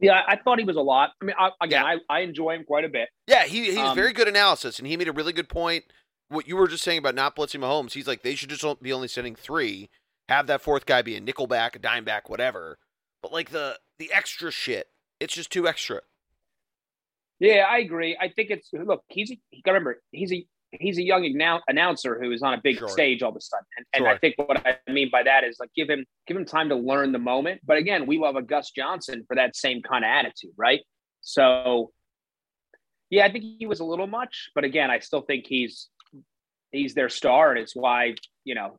[0.00, 1.10] Yeah, I, thought he was a lot.
[1.22, 3.08] I mean, I, again, I, I enjoy him quite a bit.
[3.28, 5.84] Yeah, he he was Um, very good analysis, and he made a really good point.
[6.28, 8.92] What you were just saying about not blitzing Mahomes, he's like they should just be
[8.92, 9.90] only sending three,
[10.28, 12.78] have that fourth guy be a nickel back, a dime back, whatever.
[13.22, 14.88] But like the the extra shit,
[15.20, 16.00] it's just too extra.
[17.40, 18.16] Yeah, I agree.
[18.20, 19.02] I think it's look.
[19.08, 20.46] He's a, remember he's a
[20.80, 22.88] he's a young annou- announcer who is on a big Sure.
[22.88, 24.08] stage all of a sudden, and, and Sure.
[24.08, 26.76] I think what I mean by that is like give him give him time to
[26.76, 27.60] learn the moment.
[27.64, 30.80] But again, we love a Gus Johnson for that same kind of attitude, right?
[31.20, 31.92] So,
[33.10, 35.88] yeah, I think he was a little much, but again, I still think he's
[36.74, 38.14] he's their star, and it's why
[38.44, 38.76] you know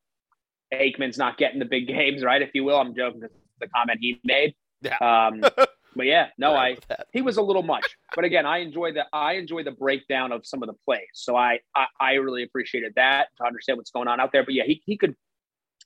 [0.73, 2.41] Aikman's not getting the big games, right?
[2.41, 3.21] If you will, I'm joking.
[3.59, 4.53] The comment he made.
[4.81, 4.97] Yeah.
[4.99, 5.41] Um,
[5.95, 7.85] But yeah, no, Right I he was a little much.
[8.15, 11.07] But again, I enjoy the I enjoy the breakdown of some of the plays.
[11.13, 14.43] So I I, I really appreciated that to understand what's going on out there.
[14.43, 15.15] But yeah, he, he could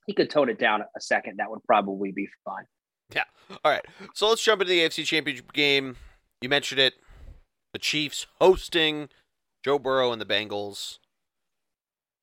[0.08, 1.38] he could tone it down a second.
[1.38, 2.66] That would probably be fine.
[3.14, 3.24] Yeah.
[3.64, 5.96] All right, so let's jump into the AFC Championship game.
[6.42, 6.96] You mentioned it.
[7.74, 9.10] The Chiefs hosting
[9.64, 10.98] Joe Burrow and the Bengals.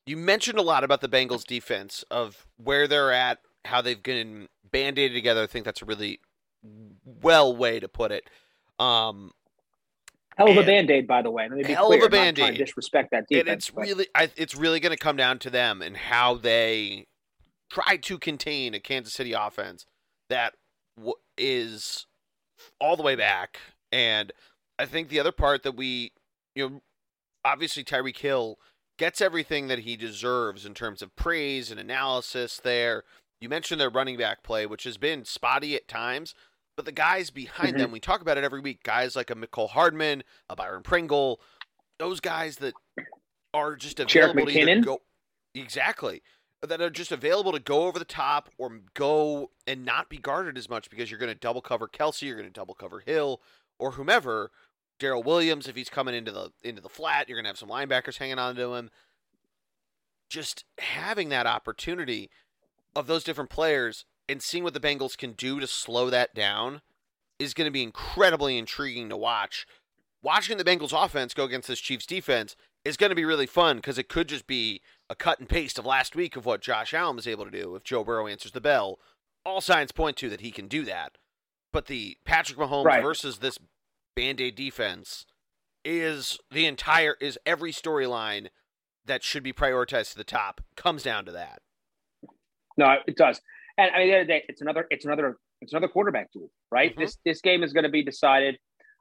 [0.07, 4.49] You mentioned a lot about the Bengals defense of where they're at, how they've been
[4.71, 5.43] band-aided together.
[5.43, 6.21] I think that's a really
[7.05, 8.31] well way to put it.
[8.79, 9.33] Um,
[10.37, 11.49] Hell of a And- band aid, by the way.
[11.49, 12.07] Let me be Hell of clear.
[12.07, 12.59] a trying to Band-Aid.
[12.59, 13.65] disrespect that and defense.
[13.65, 17.07] it's but- really, I, it's really going to come down to them and how they
[17.71, 19.87] try to contain a Kansas City offense
[20.29, 20.55] that
[20.97, 22.07] w- is
[22.81, 23.59] all the way back.
[23.91, 24.31] And
[24.79, 26.13] I think the other part that we,
[26.55, 26.83] you know,
[27.45, 28.59] obviously Tyreek Hill
[28.99, 33.05] gets everything that he deserves in terms of praise and analysis there.
[33.41, 36.35] You mentioned their running back play, which has been spotty at times,
[36.77, 37.79] but the guys behind Mhm.
[37.79, 38.83] them, we talk about it every week.
[38.83, 41.41] Guys like a Mecole Hardman, a Byron Pringle,
[41.99, 42.75] those guys that
[43.53, 45.03] are just Jarek available to go
[45.55, 46.23] exactly
[46.63, 50.59] that are just available to go over the top or go and not be guarded
[50.59, 53.41] as much because you're going to double cover Kelce, you're going to double cover Hill
[53.79, 54.51] or whomever.
[54.99, 57.69] Darrel Williams, if he's coming into the into the flat, you're going to have some
[57.69, 58.91] linebackers hanging on to him.
[60.29, 62.31] Just having that opportunity
[62.95, 66.81] of those different players and seeing what the Bengals can do to slow that down
[67.39, 69.67] is going to be incredibly intriguing to watch.
[70.23, 73.77] Watching the Bengals offense go against this Chiefs defense is going to be really fun
[73.77, 76.93] because it could just be a cut and paste of last week of what Josh
[76.95, 78.99] Allen was able to do if Joe Burrow answers the bell.
[79.45, 81.19] All signs point to that he can do that.
[81.73, 83.03] But the Patrick Mahomes Right.
[83.03, 83.59] versus this
[84.17, 85.27] Band-Aid defense
[85.85, 88.49] is the entire is every storyline
[89.05, 91.61] that should be prioritized to the top comes down to that.
[92.77, 93.41] No, it does.
[93.79, 96.95] And I mean, the other day, it's another, it's another, it's another quarterback duel, right?
[96.95, 96.99] Mhm.
[96.99, 98.59] This this game is going to be decided.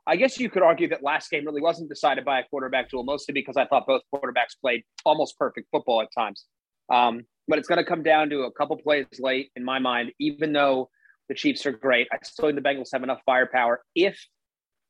[0.07, 3.03] I guess you could argue that last game really wasn't decided by a quarterback duel,
[3.03, 6.45] mostly because I thought both quarterbacks played almost perfect football at times.
[6.93, 10.11] Um, but it's going to come down to a couple plays late, in my mind.
[10.19, 10.89] Even though
[11.27, 13.81] the Chiefs are great, I still think the Bengals have enough firepower.
[13.95, 14.23] If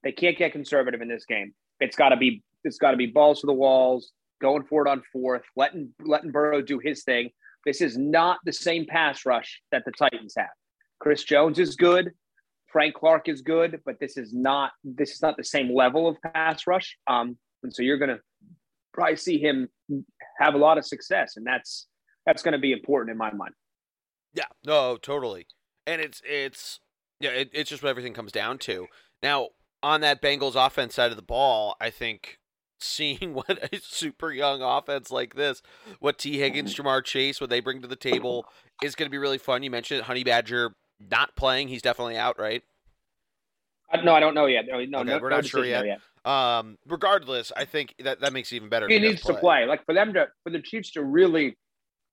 [0.06, 3.08] they can't get conservative in this game, it's got to be it's got to be
[3.08, 7.32] balls to the walls, going for it on fourth, letting letting Burrow do his thing.
[7.66, 10.48] This is not the same pass rush that the Titans have.
[11.00, 12.12] Chris Jones is good.
[12.72, 16.18] Frank Clark is good, but this is not this is not the same level of
[16.34, 16.98] pass rush.
[17.08, 18.20] Um, and so you're going to
[18.94, 19.68] probably see him
[20.40, 21.88] have a lot of success, and that's
[22.28, 23.54] that's going to be important in my mind.
[24.34, 25.48] Yeah, no, totally.
[25.88, 26.80] And it's it's
[27.20, 28.88] yeah, it, it's just what everything comes down to.
[29.24, 29.50] Now,
[29.86, 32.40] on that Bengals offense side of the ball, I think
[32.80, 35.62] seeing what a super young offense like this,
[36.00, 36.40] what T.
[36.40, 38.48] Higgins, Ja'Marr Chase, what they bring to the table
[38.84, 39.62] is going to be really fun.
[39.62, 42.64] You mentioned Honey Badger not playing; he's definitely out, right?
[43.92, 44.66] I, no, I don't know yet.
[44.68, 46.32] No, no, Okay, no we're no not sure decision yet.
[46.32, 48.88] Um, regardless, I think that that makes it even better.
[48.88, 49.66] He needs to play.
[49.66, 51.56] Like for them to for the Chiefs to really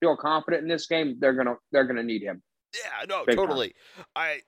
[0.01, 2.43] feel confident in this game, they're gonna they're gonna need him.
[2.75, 3.47] Yeah, no, Big time.
[3.47, 3.75] totally.
[4.15, 4.41] I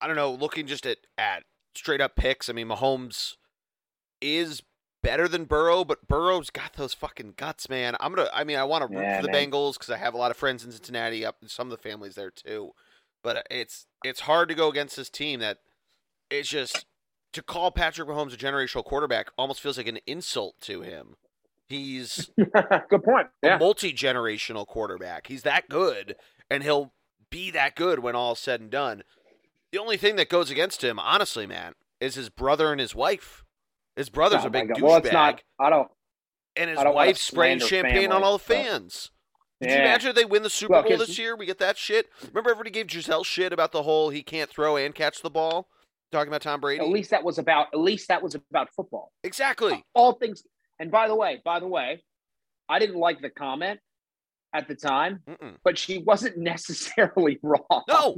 [0.00, 1.44] I don't know, looking just at at
[1.74, 3.36] straight up picks, I mean Mahomes
[4.20, 4.62] is
[5.02, 7.96] better than Burrow, but Burrow's got those fucking guts, man.
[8.00, 9.50] I'm going to I mean I want to root Yeah, for the man.
[9.50, 11.88] Bengals cuz I have a lot of friends in Cincinnati, up and some of the
[11.88, 12.72] families there too.
[13.22, 15.58] But it's it's hard to go against this team that
[16.30, 16.86] it's just
[17.32, 21.16] to call Patrick Mahomes a generational quarterback almost feels like an insult to him.
[21.68, 23.28] He's Good point.
[23.42, 23.58] a Yeah.
[23.58, 25.28] multi generational quarterback.
[25.28, 26.16] He's that good,
[26.50, 26.92] and he'll
[27.30, 29.04] be that good when all's said and done.
[29.72, 33.44] The only thing that goes against him, honestly, man, is his brother and his wife.
[33.96, 34.80] His brother's Oh a big God.
[34.80, 35.42] Well, it's douchebag, not.
[35.58, 35.88] I don't.
[36.56, 39.10] and his don't wife spraying champagne on all the but- fans.
[39.60, 39.82] Did you Yeah.
[39.82, 41.36] imagine if they win the Super Look, Bowl this year?
[41.36, 42.08] We get that shit.
[42.28, 45.68] Remember, everybody gave Gisele shit about the whole he can't throw and catch the ball.
[46.10, 46.82] Talking about Tom Brady.
[46.82, 47.66] At least that was about.
[47.74, 49.12] At least that was about football.
[49.22, 49.84] exactly.
[49.94, 50.42] All things.
[50.78, 52.02] And by the way, by the way,
[52.70, 53.80] I didn't like the comment
[54.54, 55.56] at the time, Mm-mm.
[55.62, 57.84] but she wasn't necessarily wrong.
[57.86, 58.16] No,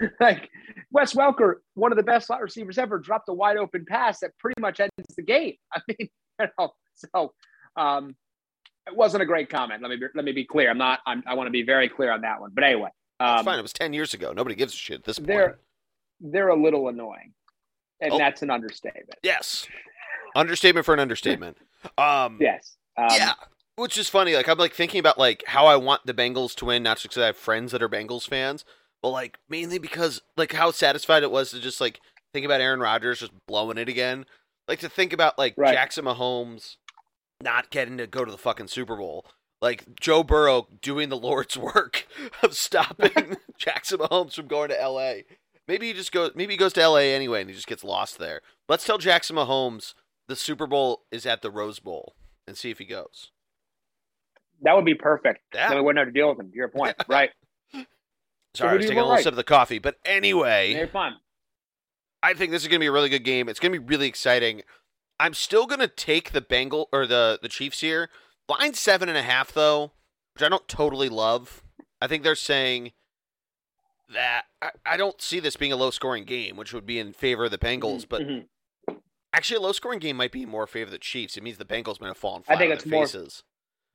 [0.20, 0.50] like
[0.90, 4.36] Wes Welker, one of the best slot receivers ever, dropped a wide open pass that
[4.38, 5.54] pretty much ends the game.
[5.74, 6.08] I mean,
[6.40, 7.32] you know, so
[7.76, 8.14] um,
[8.86, 9.82] it wasn't a great comment.
[9.82, 10.70] Let me be, let me be clear.
[10.70, 11.00] I'm not.
[11.06, 12.50] I'm, I want to be very clear on that one.
[12.54, 12.90] But anyway,
[13.20, 13.58] it's um, fine.
[13.58, 14.32] It was ten years ago.
[14.32, 15.28] Nobody gives a shit at this point.
[15.28, 15.58] they're
[16.20, 17.32] they're a little annoying,
[18.00, 18.18] and Oh.
[18.18, 19.18] that's an understatement.
[19.22, 19.66] Yes,
[20.34, 21.56] understatement for an understatement.
[21.98, 22.78] Um, Yes.
[22.96, 23.34] Um, yeah,
[23.76, 24.34] which is funny.
[24.34, 27.10] Like I'm like thinking about like how I want the Bengals to win, not just
[27.10, 28.64] because I have friends that are Bengals fans,
[29.04, 32.00] but like mainly because like how satisfied it was to just like
[32.32, 34.24] think about Aaron Rodgers just blowing it again.
[34.66, 35.74] Like to think about like Right.
[35.74, 36.76] Jackson Mahomes
[37.42, 39.26] not getting to go to the fucking Super Bowl.
[39.60, 42.06] Like Joe Burrow doing the Lord's work
[42.42, 45.16] of stopping Jackson Mahomes from going to LA.
[45.68, 46.30] maybe he just goes.
[46.34, 47.14] Maybe he goes to L.A.
[47.14, 48.40] anyway, and he just gets lost there.
[48.70, 49.92] Let's tell Jackson Mahomes
[50.28, 52.14] the Super Bowl is at the Rose Bowl
[52.48, 53.32] and see if he goes.
[54.62, 55.40] That would be perfect.
[55.54, 55.68] Yeah.
[55.68, 56.50] Then we wouldn't have to deal with him.
[56.50, 57.28] To your point, right?
[58.54, 59.22] Sorry, I was taking a little right?
[59.22, 61.14] sip of the coffee, but anyway, You're fine.
[62.22, 63.48] I think this is going to be a really good game.
[63.48, 64.62] It's going to be really exciting.
[65.20, 68.08] I'm still going to take the Bengal or the the Chiefs here.
[68.48, 69.92] Line seven and a half though,
[70.34, 71.62] which I don't totally love.
[72.00, 72.92] I think they're saying
[74.12, 77.12] that I, I don't see this being a low scoring game, which would be in
[77.12, 78.06] favor of the Bengals.
[78.08, 78.46] But Mhm.
[79.32, 81.36] actually, a low scoring game might be in more favor of the Chiefs.
[81.36, 83.42] It means the Bengals might have fallen flat I think on it's their more- faces.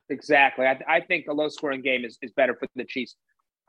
[0.09, 0.65] exactly.
[0.65, 3.15] I, I think a low scoring game is, is better for the Chiefs.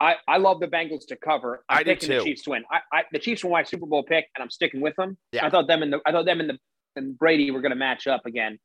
[0.01, 1.63] I, I love the Bengals to cover.
[1.69, 2.07] I'm I do too.
[2.19, 2.65] the Chiefs win.
[2.71, 5.19] I, I the Chiefs were my Super Bowl pick, and I'm sticking with them.
[5.33, 5.45] Yeah.
[5.47, 6.59] I thought them and the I thought them and the
[6.97, 8.59] and Brady were going to match up again.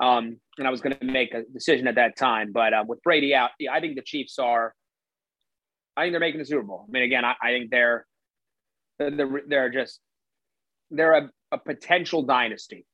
[0.00, 3.02] Um, and I was going to make a decision at that time, but uh, with
[3.02, 4.74] Brady out, yeah, I think the Chiefs are.
[5.96, 6.86] I think they're making the Super Bowl.
[6.88, 8.06] I mean, again, I, I think they're
[8.98, 10.00] they're they're just
[10.90, 12.84] they're a, a potential dynasty,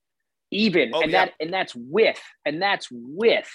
[0.51, 1.27] even Oh, and yeah.
[1.27, 3.51] that and that's with and that's with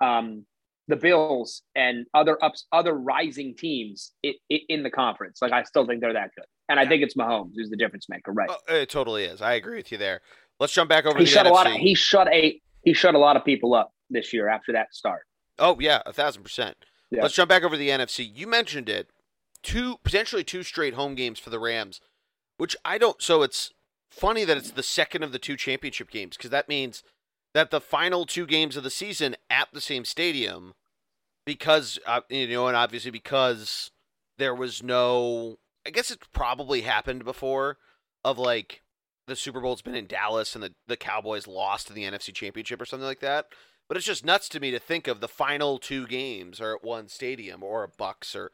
[0.00, 0.44] um
[0.88, 5.38] the Bills and other ups other rising teams in the conference.
[5.40, 8.08] Like I still think they're that good, and I think it's Mahomes who's the difference
[8.08, 8.32] maker.
[8.32, 8.50] Right?
[8.50, 9.40] Oh, it totally is.
[9.40, 10.20] I agree with you there.
[10.58, 11.52] Let's jump back over he to the shut a NFC.
[11.52, 14.72] lot of he shut a he shut a lot of people up this year after
[14.72, 15.22] that start.
[15.58, 16.76] Oh yeah, a thousand percent.
[17.10, 17.22] Yeah.
[17.22, 18.28] Let's jump back over to the NFC.
[18.32, 19.10] You mentioned it.
[19.62, 22.00] Two potentially two straight home games for the Rams,
[22.58, 23.20] which I don't.
[23.20, 23.72] So it's
[24.10, 27.02] funny that it's the second of the two championship games because that means
[27.54, 30.74] that the final two games of the season at the same stadium,
[31.48, 33.90] because uh, you know, and obviously because
[34.36, 35.58] there was no.
[35.86, 37.78] I guess it's probably happened before,
[38.22, 38.82] of like
[39.26, 42.80] the Super Bowl's been in Dallas and the the Cowboys lost in the NFC Championship
[42.80, 43.46] or something like that.
[43.88, 46.84] But it's just nuts to me to think of the final two games are at
[46.84, 48.50] one stadium or a Bucks or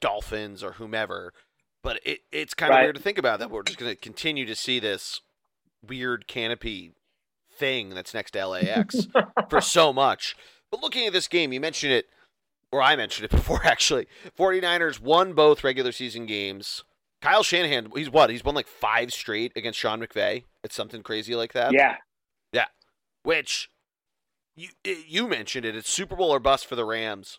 [0.00, 1.34] Dolphins or whomever.
[1.82, 2.84] But it, it's kind of Right.
[2.84, 5.20] weird to think about that we're just going to continue to see this
[5.86, 6.92] weird canopy
[7.54, 9.06] thing that's next to LAX
[9.50, 10.34] for so much.
[10.70, 12.06] But looking at this game, you mentioned it,
[12.72, 14.06] or I mentioned it before actually.
[14.38, 16.84] 49ers won both regular season games.
[17.20, 18.30] Kyle Shanahan, he's what?
[18.30, 20.44] He's won like five straight against Sean McVay.
[20.62, 21.96] It's something crazy like that yeah,
[22.52, 22.66] Yeah.
[23.24, 23.70] which
[24.56, 25.74] you you mentioned it.
[25.76, 27.38] It's Super Bowl or bust for the Rams.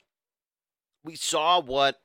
[1.03, 2.01] We saw what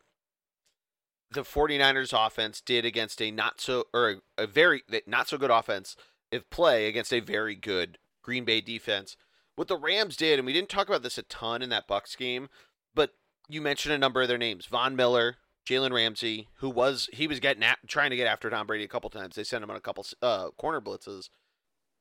[1.31, 5.51] the 49ers offense did against a not so or a, a very not so good
[5.51, 5.97] offense
[6.31, 9.16] if play against a very good Green Bay defense.
[9.57, 12.14] What the Rams did, and we didn't talk about this a ton in that Bucks
[12.16, 12.49] game,
[12.95, 13.14] but
[13.49, 15.36] you mentioned a number of their names: Von Miller,
[15.66, 18.88] Jalen Ramsey, who was he was getting at, trying to get after Tom Brady a
[18.88, 19.36] couple times.
[19.36, 21.28] They sent him on a couple uh, corner blitzes.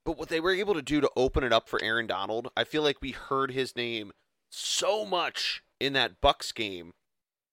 [0.06, 2.66] But what they were able to do to open it up for Aaron Donald, I
[2.66, 4.12] feel like we heard his name
[4.50, 6.92] so much in that Bucks game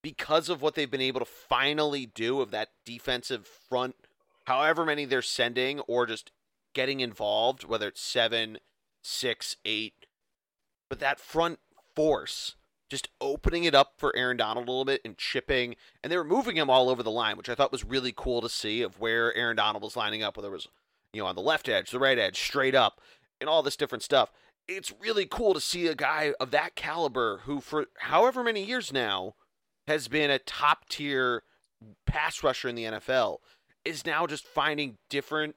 [0.02, 3.94] because of what they've been able to finally do of that defensive front,
[4.46, 6.32] however many they're sending or just
[6.74, 8.58] getting involved, whether it's seven,
[9.02, 10.06] six, eight.
[10.88, 11.60] But that front
[11.94, 12.56] force,
[12.90, 16.24] just opening it up for Aaron Donald a little bit and chipping, and they were
[16.24, 18.98] moving him all over the line, which I thought was really cool to see of
[18.98, 20.68] where Aaron Donald was lining up, whether it was
[21.12, 23.00] you know, on the left edge, the right edge, straight up,
[23.40, 24.32] and all this different stuff.
[24.68, 28.92] It's really cool to see a guy of that caliber who, for however many years
[28.92, 29.34] now,
[29.88, 31.42] has been a top tier
[32.06, 33.38] pass rusher in the NFL,
[33.84, 35.56] is now just finding different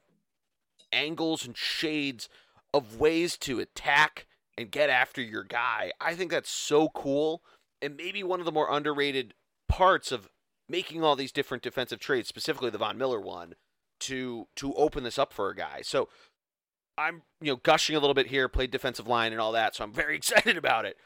[0.92, 2.30] angles and shades
[2.74, 4.26] of ways to attack
[4.58, 5.92] and get after your guy.
[6.00, 7.42] I think that's so cool
[7.82, 9.34] and maybe one of the more underrated
[9.68, 10.30] parts of
[10.70, 13.56] making all these different defensive trades, specifically the Von Miller one,
[14.00, 15.82] to to open this up for a guy.
[15.84, 16.08] So
[16.98, 19.84] I'm you know gushing a little bit here, played defensive line and all that, so
[19.84, 20.98] I'm very excited about it.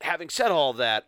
[0.00, 1.04] Having said all of that,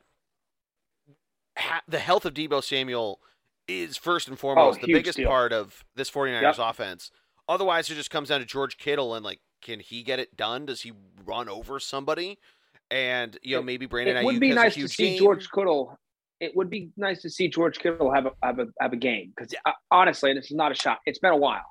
[1.58, 3.20] ha- the health of Deebo Samuel
[3.68, 5.28] is first and foremost oh, the biggest deal.
[5.28, 6.56] part of this 49ers Yep.
[6.58, 7.10] offense.
[7.48, 10.66] Otherwise, it just comes down to George Kittle and like, can he get it done?
[10.66, 10.92] Does he
[11.24, 12.38] run over somebody?
[12.90, 15.18] And you know, maybe Brandon it Aiyuk would be nice to see game.
[15.18, 15.98] George Kittle.
[16.38, 19.32] It would be nice to see George Kittle have a have a have a game
[19.34, 19.54] because
[19.90, 20.98] honestly, and this is not a shot.
[21.06, 21.64] It's been a while.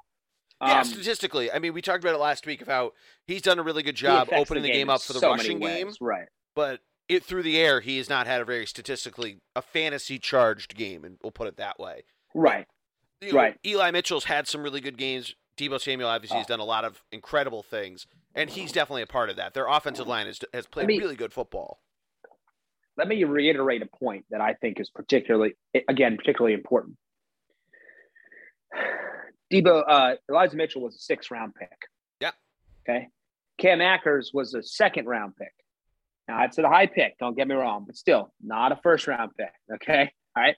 [0.61, 2.93] Yeah, Um, statistically, I mean, we talked about it last week of how
[3.27, 5.59] he's done a really good job opening the game, in up for the so rushing
[5.59, 6.27] game, right?
[6.55, 10.75] but it through the air, he has not had a very statistically a fantasy charged
[10.75, 12.03] game, and we'll put it that way.
[12.33, 12.65] Right.
[13.21, 13.57] You know, Right.
[13.65, 15.35] Eli Mitchell's had some really good games.
[15.57, 16.53] Deebo Samuel obviously has Oh.
[16.53, 19.53] done a lot of incredible things, and he's definitely a part of that.
[19.53, 21.79] Their offensive line has, has played mean- really good football.
[22.97, 25.55] Let me reiterate a point that I think is particularly,
[25.89, 26.97] again, particularly important.
[29.53, 31.69] Deebo, uh, Elijah Mitchell was a six round pick.
[32.19, 32.31] Yeah.
[32.87, 33.07] Okay.
[33.57, 35.53] Cam Akers was a second round pick.
[36.27, 39.31] Now, it's a high pick, don't get me wrong, but still not a first round
[39.37, 39.51] pick.
[39.75, 40.11] Okay.
[40.35, 40.55] All right.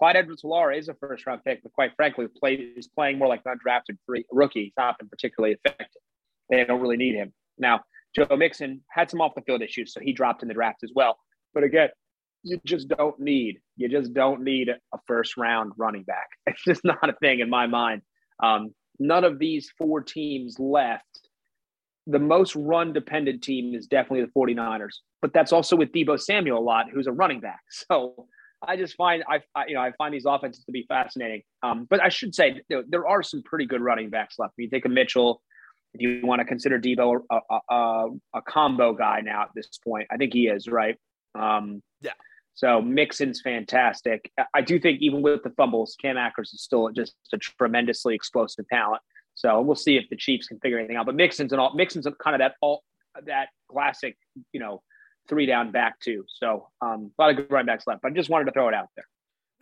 [0.00, 3.42] Clyde Edwards-Helaire is a first round pick, but quite frankly, play, is playing more like
[3.44, 4.64] an undrafted free rookie.
[4.64, 6.00] He's not been particularly effective.
[6.48, 7.34] They don't really need him.
[7.58, 7.82] Now,
[8.16, 10.90] Joe Mixon had some off the field issues, so he dropped in the draft as
[10.94, 11.18] well.
[11.52, 11.90] But again,
[12.42, 16.28] you just don't need you just don't need a first round running back.
[16.46, 18.00] It's just not a thing in my mind.
[18.42, 21.04] Um, none of these four teams left.
[22.06, 26.58] The most run dependent team is definitely the 49ers, but that's also with Deebo Samuel
[26.58, 27.60] a lot, who's a running back.
[27.90, 28.28] So
[28.66, 31.42] I just find I, I you know I find these offenses to be fascinating.
[31.62, 34.54] Um, but I should say there, there are some pretty good running backs left.
[34.58, 35.42] If you think of Mitchell,
[35.94, 39.68] if you want to consider Deebo a, a, a, a combo guy now at this
[39.82, 40.96] point, I think he is right.
[41.34, 42.12] Um, yeah.
[42.54, 44.30] So Mixon's fantastic.
[44.52, 48.68] I do think even with the fumbles, Cam Akers is still just a tremendously explosive
[48.68, 49.00] talent.
[49.34, 51.06] So we'll see if the Chiefs can figure anything out.
[51.06, 52.82] But Mixon's and all Mixon's kind of that all
[53.24, 54.18] that classic,
[54.52, 54.82] you know,
[55.28, 56.24] three down back too.
[56.28, 58.02] So um, a lot of good running backs left.
[58.02, 59.06] But I just wanted to throw it out there.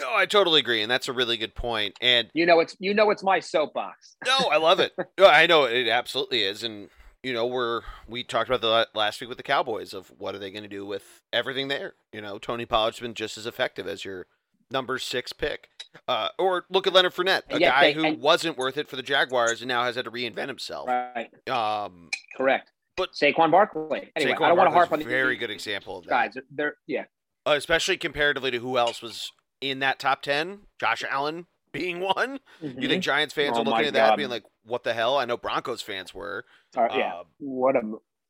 [0.00, 1.96] No, I totally agree, and that's a really good point.
[2.00, 4.16] And you know, it's you know, it's my soapbox.
[4.26, 4.92] no, I love it.
[5.18, 6.88] I know it absolutely is, and
[7.22, 10.38] you know, we're we talked about the last week with the Cowboys of what are
[10.38, 11.94] they going to do with everything there.
[12.12, 14.26] You know, Tony Pollard's been just as effective as your
[14.70, 15.68] number six pick.
[16.06, 18.96] Uh, or look at Leonard Fournette, a guy they, who and, wasn't worth it for
[18.96, 20.88] the Jaguars and now has had to reinvent himself.
[20.88, 21.30] Right.
[21.48, 22.70] Um, Correct.
[22.98, 24.10] But Saquon Barkley.
[24.14, 26.10] Anyway, Saquon I don't want to harp on the very good example of that.
[26.10, 27.04] Guys, they're yeah.
[27.46, 30.60] Uh, especially comparatively to who else was in that top ten.
[30.78, 32.40] Josh Allen being one.
[32.62, 32.80] Mm-hmm.
[32.80, 34.10] You think Giants fans oh are looking at God.
[34.10, 36.44] that being like, "What the hell?" I know Broncos fans were.
[36.76, 37.14] Uh, yeah.
[37.14, 37.80] Uh, what a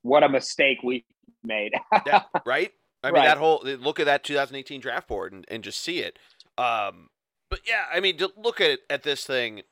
[0.03, 1.05] what a mistake we
[1.43, 1.73] made.
[2.07, 2.73] yeah, right.
[3.03, 3.27] I mean right.
[3.27, 6.19] that whole look at that 2018 draft board and, and just see it.
[6.57, 7.11] Um,
[7.49, 9.63] but yeah, I mean, to look at at this thing.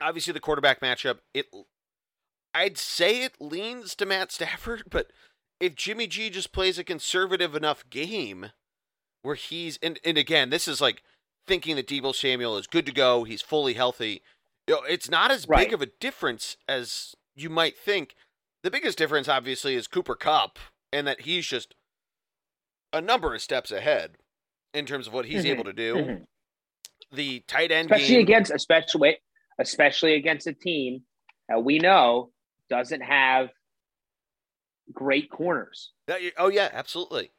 [0.00, 1.18] Obviously, the quarterback matchup.
[1.32, 1.46] It
[2.54, 5.10] I'd say it leans to Matt Stafford, but
[5.60, 8.50] if Jimmy G just plays a conservative enough game
[9.22, 11.02] where he's and, and again, this is like
[11.46, 14.22] thinking that Deebo Samuel is good to go, he's fully healthy.
[14.66, 15.66] You know, it's not as right.
[15.66, 18.14] big of a difference as you might think.
[18.62, 20.58] The biggest difference obviously is Cooper Kupp
[20.92, 21.74] and that he's just
[22.92, 24.12] a number of steps ahead
[24.72, 25.52] in terms of what he's mm-hmm.
[25.52, 25.94] able to do.
[25.94, 26.24] Mm-hmm.
[27.12, 29.18] The tight end especially game, against especially
[29.60, 31.02] especially against a team
[31.48, 32.30] that we know
[32.70, 33.48] doesn't have
[34.92, 35.92] great corners.
[36.38, 37.30] Oh yeah, absolutely.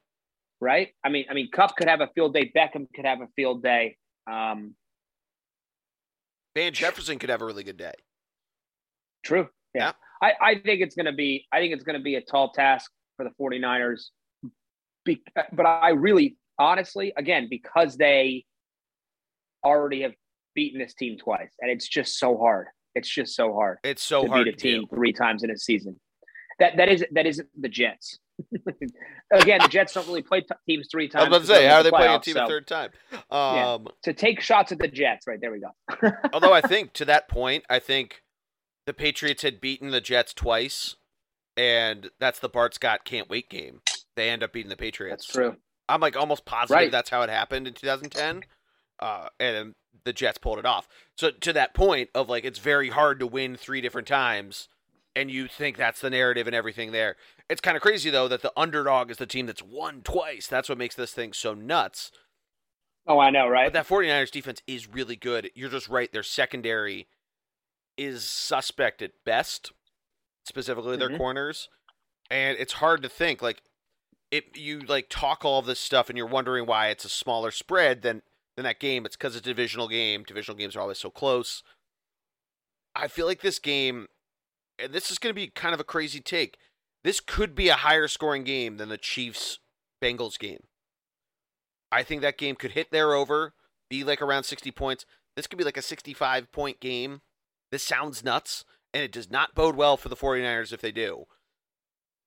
[0.61, 0.89] Right.
[1.03, 2.51] I mean, I mean, Kupp could have a field day.
[2.55, 3.97] Beckham could have a field day.
[4.29, 4.75] Um,
[6.55, 7.93] Van Jefferson could have a really good day.
[9.23, 9.49] True.
[9.73, 9.91] Yeah.
[10.21, 10.29] yeah.
[10.41, 12.51] I, I think it's going to be, I think it's going to be a tall
[12.51, 14.05] task for the 49ers.
[15.03, 15.21] Be,
[15.51, 18.45] but I really, honestly, again, because they
[19.63, 20.13] already have
[20.55, 22.67] beaten this team twice and it's just so hard.
[22.95, 23.77] It's just so hard.
[23.83, 24.95] It's so hard to hard beat a team do.
[24.95, 25.99] three times in a season.
[26.59, 28.19] That that is that isn't the Jets.
[29.31, 31.25] Again, the Jets don't really play t- teams three times.
[31.25, 32.89] I was about to say, how are they playing a team so, a third time?
[33.13, 33.77] Um, yeah.
[34.03, 36.11] To take shots at the Jets, right there we go.
[36.33, 38.23] although I think to that point, I think
[38.85, 40.95] the Patriots had beaten the Jets twice,
[41.57, 43.81] and that's the Bart Scott can't wait game.
[44.15, 45.27] They end up beating the Patriots.
[45.27, 45.55] That's true.
[45.87, 46.91] I'm like almost positive right.
[46.91, 48.43] that's how it happened in 2010.
[48.99, 49.73] Uh, and
[50.03, 50.87] the Jets pulled it off.
[51.17, 54.69] So to that point of like it's very hard to win three different times,
[55.15, 57.15] and you think that's the narrative and everything there.
[57.49, 60.47] It's kind of crazy though that the underdog is the team that's won twice.
[60.47, 62.11] That's what makes this thing so nuts.
[63.07, 63.67] Oh, I know, right?
[63.67, 65.51] But that 49ers defense is really good.
[65.53, 66.11] You're just right.
[66.11, 67.07] Their secondary
[67.97, 69.71] is suspect at best,
[70.43, 71.17] specifically their mm-hmm.
[71.17, 71.69] corners.
[72.31, 73.61] And it's hard to think like
[74.31, 78.01] if you like talk all this stuff and you're wondering why it's a smaller spread
[78.01, 78.23] than
[78.55, 79.05] than that game.
[79.05, 80.23] It's because it's a divisional game.
[80.23, 81.63] Divisional games are always so close.
[82.95, 84.07] I feel like this game,
[84.79, 86.57] and this is going to be kind of a crazy take.
[87.03, 89.59] This could be a higher scoring game than the Chiefs
[90.01, 90.63] Bengals game.
[91.91, 93.53] I think that game could hit there over,
[93.89, 95.05] be like around 60 points.
[95.35, 97.21] This could be like a 65 point game.
[97.71, 101.25] This sounds nuts, and it does not bode well for the 49ers if they do.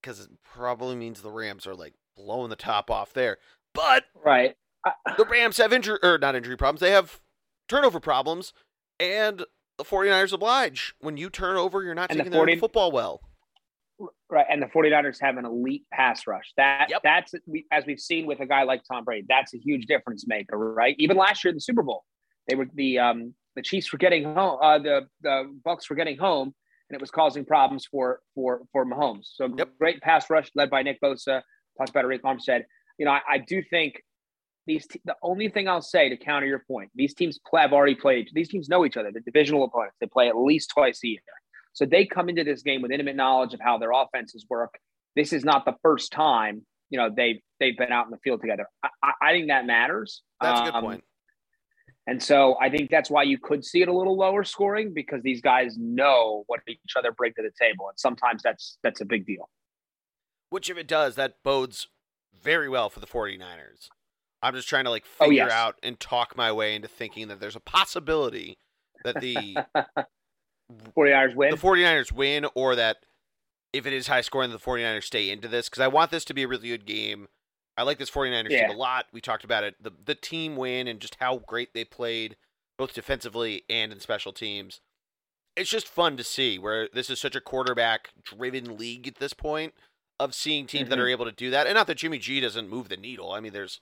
[0.00, 3.38] Because it probably means the Rams are like blowing the top off there.
[3.74, 4.56] But right
[5.16, 6.80] the Rams have injury or not injury problems.
[6.80, 7.20] They have
[7.68, 8.52] turnover problems,
[8.98, 9.44] and
[9.76, 10.94] the 49ers oblige.
[11.00, 13.20] When you turn over, you're not and taking the 40, football well.
[14.30, 16.52] Right, and the 49ers have an elite pass rush.
[16.56, 17.02] That yep.
[17.02, 17.34] that's
[17.72, 19.26] as we've seen with a guy like Tom Brady.
[19.28, 20.94] That's a huge difference maker, right?
[20.98, 22.04] Even last year in the Super Bowl,
[22.48, 26.16] they were the um the Chiefs were getting home, uh, the the Bucks were getting
[26.16, 26.54] home,
[26.88, 29.26] and it was causing problems for for for Mahomes.
[29.34, 29.70] So yep.
[29.78, 31.42] great pass rush led by Nick Bosa.
[31.80, 32.64] About Arik Armstead.
[32.98, 34.02] You know, I, I do think
[34.68, 37.72] these te- the only thing I'll say to counter your point, these teams play, have
[37.72, 38.28] already played.
[38.32, 39.10] These teams know each other.
[39.10, 39.96] The divisional opponents.
[40.00, 41.20] They play at least twice a year,
[41.72, 44.78] so they come into this game with intimate knowledge of how their offenses work.
[45.16, 48.40] This is not the first time you know they've they've been out in the field
[48.40, 48.66] together.
[48.82, 50.22] I, I, I think that matters.
[50.40, 51.04] That's a good um, point.
[52.06, 55.22] And so I think that's why you could see it a little lower scoring because
[55.22, 57.88] these guys know what each other bring to the table.
[57.88, 59.50] And sometimes that's that's a big deal.
[60.48, 61.88] Which if it does, that bodes
[62.42, 63.90] very well for the 49ers.
[64.42, 65.52] I'm just trying to like figure Oh, yes.
[65.52, 68.56] out and talk my way into thinking that there's a possibility
[69.04, 69.58] that the
[70.96, 71.50] 49ers win.
[71.50, 72.98] the 49ers win or that
[73.72, 76.34] if it is high scoring, the 49ers stay into this because I want this to
[76.34, 77.28] be a really good game.
[77.76, 78.66] I like this 49ers Yeah.
[78.68, 79.06] team a lot.
[79.12, 82.36] We talked about it, the, the team win and just how great they played,
[82.76, 84.80] both defensively and in special teams.
[85.56, 89.32] It's just fun to see where this is such a quarterback driven league at this
[89.32, 89.74] point
[90.20, 91.02] of seeing teams that Mhm.
[91.02, 91.66] are able to do that.
[91.66, 93.32] And not that Jimmy G doesn't move the needle.
[93.32, 93.80] I mean, there's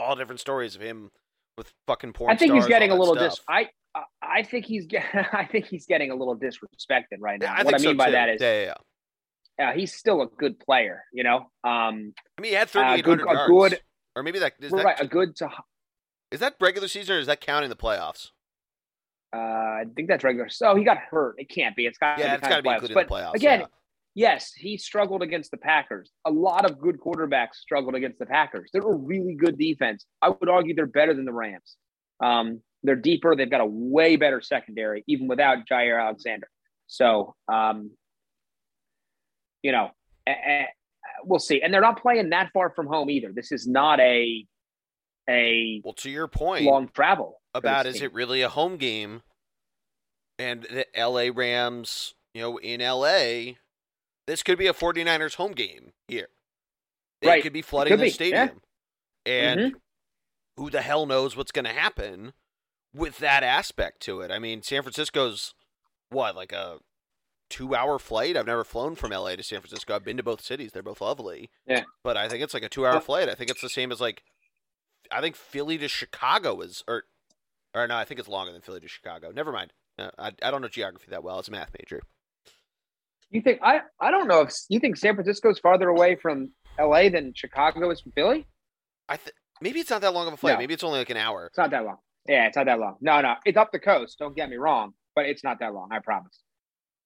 [0.00, 1.10] all different stories of him
[1.56, 3.34] with fucking porn I think he's getting a little dis.
[3.34, 3.44] stuff.
[3.48, 5.04] I I- I think he's get.
[5.32, 7.52] I think he's getting a little disrespected right now.
[7.54, 8.12] I what I mean so by too.
[8.12, 8.74] that is, yeah, yeah,
[9.58, 9.68] yeah.
[9.68, 11.02] uh, he's still a good player.
[11.12, 13.50] You know, um, I mean, he had Uh, 3,800 good- a yards.
[13.50, 13.80] good-
[14.16, 15.00] or maybe that is that right.
[15.00, 15.50] A good to.
[16.30, 18.30] Is that regular season or is that counting the playoffs?
[19.34, 20.48] Uh, I think that's regular.
[20.48, 21.36] So he got hurt.
[21.38, 21.86] It can't be.
[21.86, 23.34] It's got Yeah, to it's be got to be included But in the playoffs.
[23.34, 23.66] again, yeah.
[24.14, 26.10] Yes, he struggled against the Packers.
[26.26, 28.70] A lot of good quarterbacks struggled against the Packers.
[28.72, 30.04] They're a really good defense.
[30.20, 31.76] I would argue they're better than the Rams.
[32.22, 33.36] Um, they're deeper.
[33.36, 36.48] They've got a way better secondary, even without Jaire Alexander.
[36.86, 37.92] So, um,
[39.62, 39.90] you know,
[41.24, 41.62] we'll see.
[41.62, 43.30] And they're not playing that far from home either.
[43.32, 44.44] This is not a
[45.28, 48.04] a well, to your point long travel about is team.
[48.04, 49.22] it really a home game?
[50.38, 53.56] And the LA Rams, you know, in LA,
[54.30, 56.28] this could be a 49ers home game here.
[57.20, 57.42] They Right.
[57.42, 58.62] could be flooding Could the be, stadium.
[59.26, 59.80] And Mhm.
[60.56, 62.32] who the hell knows what's going to happen
[62.94, 64.30] with that aspect to it?
[64.30, 65.54] I mean, San Francisco's
[66.10, 66.78] what, like a
[67.48, 68.36] two hour flight?
[68.36, 69.96] I've never flown from LA to San Francisco.
[69.96, 71.50] I've been to both cities, they're both lovely.
[71.66, 71.84] Yeah.
[72.04, 73.28] But I think it's like a two hour flight.
[73.28, 74.22] I think it's the same as like,
[75.10, 77.04] I think Philly to Chicago is, or,
[77.74, 79.32] or no, I think it's longer than Philly to Chicago.
[79.32, 79.72] Never mind.
[79.98, 81.40] No, I, I don't know geography that well.
[81.40, 82.02] It's a math major.
[83.30, 83.80] You think I?
[84.00, 87.08] I don't know if you think San Francisco's farther away from L.A.
[87.08, 88.46] than Chicago is from Philly.
[89.08, 90.54] I th- maybe it's not that long of a flight.
[90.54, 90.58] No.
[90.58, 91.46] Maybe it's only like an hour.
[91.46, 91.98] It's not that long.
[92.28, 92.96] Yeah, it's not that long.
[93.00, 94.18] No, no, it's up the coast.
[94.18, 95.88] Don't get me wrong, but it's not that long.
[95.92, 96.38] I promise.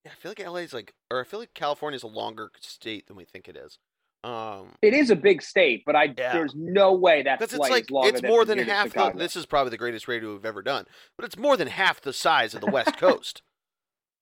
[0.05, 2.51] Yeah, I feel like LA is like, or I feel like California is a longer
[2.61, 3.79] state than we think it is.
[4.22, 6.33] Um, It is a big state, but I Yeah.
[6.33, 8.93] there's no way that flight it's like is longer it's more from than half.
[8.93, 12.01] The, this is probably the greatest radio we've ever done, but it's more than half
[12.01, 13.43] the size of the West Coast.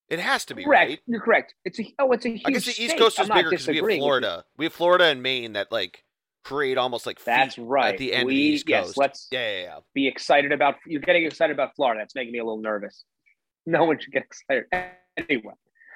[0.09, 0.89] It has to be correct.
[0.91, 1.01] right.
[1.07, 1.55] You're correct.
[1.65, 2.43] It's a oh, it's a huge.
[2.45, 2.99] I guess the East.
[2.99, 4.01] Coast I'm is bigger because we have disagreeing with you.
[4.03, 4.45] Florida.
[4.59, 6.05] We have Florida and Maine that like
[6.45, 7.93] create almost like feet That's right.
[7.95, 9.79] at the end we, of the East yes, let's yeah, yeah, yeah.
[9.95, 10.77] be excited about.
[10.87, 12.01] You're getting excited about Florida.
[12.01, 13.05] That's making me a little nervous.
[13.65, 14.65] No one should get excited.
[15.17, 15.53] Anyway,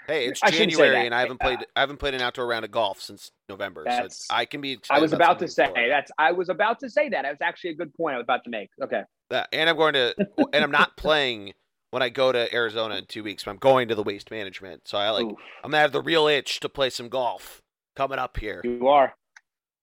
[0.07, 1.67] Hey, it's I January and I haven't Uh, played.
[1.75, 4.79] I haven't played an outdoor round of golf since November, so it's, I can be.
[4.89, 5.89] I was about something to say Florida.
[5.89, 6.13] that's.
[6.19, 7.23] I was about to say that.
[7.23, 8.71] That was actually a good point I was about to make.
[8.83, 9.03] Okay.
[9.31, 10.15] Yeah, and I'm going to,
[10.53, 11.55] and I'm not playing
[11.97, 13.45] when I go to Arizona in two weeks.
[13.45, 15.25] But I'm going to the Waste Management, so I like.
[15.25, 15.39] Oof.
[15.65, 17.63] I'm gonna have the real itch to play some golf
[17.97, 18.61] coming up here.
[18.65, 19.15] You are.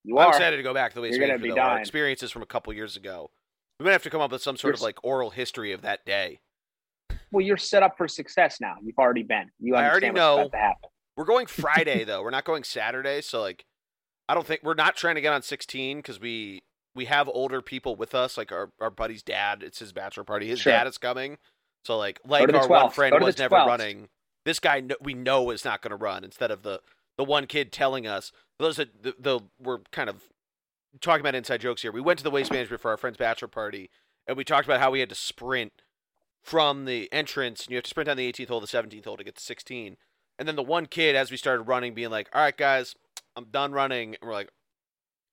[0.03, 0.30] You I'm are.
[0.30, 1.43] excited to go back to the Waste You're Management.
[1.55, 1.61] be though.
[1.61, 1.82] Our dying.
[1.82, 3.32] experiences from a couple years ago.
[3.80, 5.82] We're gonna have to come up with some sort You're of like oral history of
[5.82, 6.39] that day.
[7.32, 8.76] Well, you're set up for success now.
[8.84, 9.49] You've already been.
[9.59, 10.34] You I already what's know.
[10.41, 10.89] about to happen.
[11.18, 12.22] We're going Friday though.
[12.22, 13.66] We're not going Saturday, so like,
[14.30, 16.61] I don't think we're not trying to get on 16 because we
[16.93, 19.64] we have older people with us, like our our buddy's dad.
[19.64, 20.47] It's his bachelor party.
[20.47, 20.74] His Sure.
[20.74, 21.39] dad is coming,
[21.86, 23.67] so like like our one friend Go to the was never 12th.
[23.67, 24.09] running.
[24.45, 26.23] This guy we know is not going to run.
[26.23, 26.81] Instead of the
[27.17, 30.23] the one kid telling us those that the, the we're kind of
[31.01, 31.91] talking about inside jokes here.
[31.91, 33.89] We went to the waste management for our friend's bachelor party,
[34.27, 35.73] and we talked about how we had to sprint
[36.41, 39.17] from the entrance, and you have to sprint down the 18th hole, the 17th hole
[39.17, 39.95] to get to 16.
[40.38, 42.95] And then the one kid, as we started running, being like, "All right, guys,
[43.36, 44.51] I'm done running," and we're like,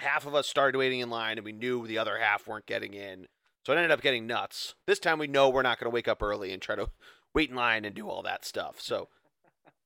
[0.00, 2.94] half of us started waiting in line, and we knew the other half weren't getting
[2.94, 3.26] in,
[3.70, 4.74] so it ended up getting nuts.
[4.86, 6.90] This time, we know we're not going to wake up early and try to
[7.34, 8.80] wait in line and do all that stuff.
[8.80, 9.08] So,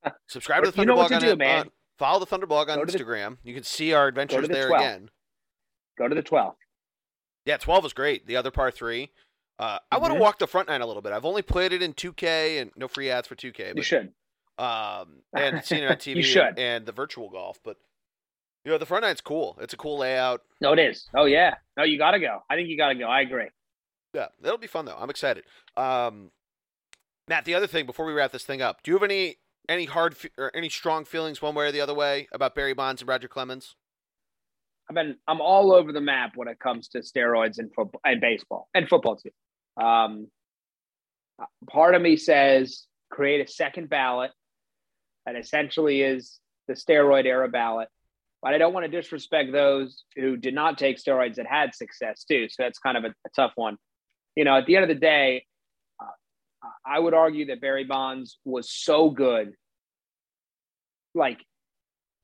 [0.26, 1.58] subscribe to the You know what Thunderblog to on, do, man.
[1.60, 3.36] on- follow the Thunderblog on to the- Instagram.
[3.42, 4.76] you can see our adventures the there 12th.
[4.78, 5.10] again.
[5.98, 6.54] Go to the 12th.
[7.44, 8.26] Yeah, 12 was great.
[8.26, 9.10] The other par three.
[9.58, 11.12] Uh, I want to walk the front nine a little bit.
[11.12, 14.12] I've only played it in 2K and no free ads for 2K, You but should.
[14.58, 16.42] um, and seen it on TV You should.
[16.42, 17.60] And, and the virtual golf.
[17.62, 17.76] But
[18.64, 19.56] you know, the front nine's cool.
[19.60, 20.40] It's a cool layout.
[20.60, 21.06] No, it is.
[21.14, 21.54] Oh yeah.
[21.76, 22.40] No, you got to go.
[22.50, 23.06] I think you got to go.
[23.06, 23.48] I agree.
[24.14, 24.96] Yeah, it'll be fun though.
[24.96, 25.44] I'm excited.
[25.76, 26.30] Um,
[27.28, 29.36] Matt, the other thing before we wrap this thing up, do you have any
[29.68, 32.74] any hard fe- or any strong feelings one way or the other way about Barry
[32.74, 33.74] Bonds and Roger Clemens?
[34.88, 38.20] I've been I'm all over the map when it comes to steroids and football and
[38.20, 39.82] baseball and football too.
[39.82, 40.28] Um,
[41.68, 44.30] part of me says create a second ballot
[45.26, 46.38] that essentially is
[46.68, 47.88] the steroid era ballot,
[48.42, 52.24] but I don't want to disrespect those who did not take steroids that had success
[52.24, 52.48] too.
[52.48, 53.76] So that's kind of a, a tough one.
[54.36, 55.44] You know, at the end of the day,
[56.00, 59.54] uh, I would argue that Barry Bonds was so good,
[61.14, 61.38] like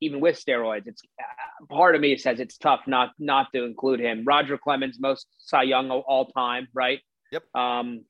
[0.01, 0.87] even with steroids.
[0.87, 4.25] It's uh, part of me says it's tough not not to include him.
[4.25, 7.01] Roger Clemens, most Cy Young of all time, right?
[7.33, 7.43] Yep.
[7.55, 8.05] Um,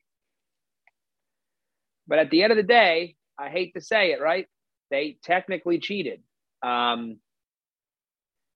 [2.07, 4.47] but at the end of the day, I hate to say it, right?
[4.91, 6.23] They technically cheated.
[6.63, 7.19] Um,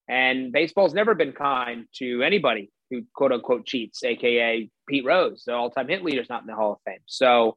[0.08, 5.54] and baseball's never been kind to anybody who quote unquote cheats, aka Pete Rose, the
[5.54, 7.00] all time hit leader, is not in the Hall of Fame.
[7.06, 7.56] So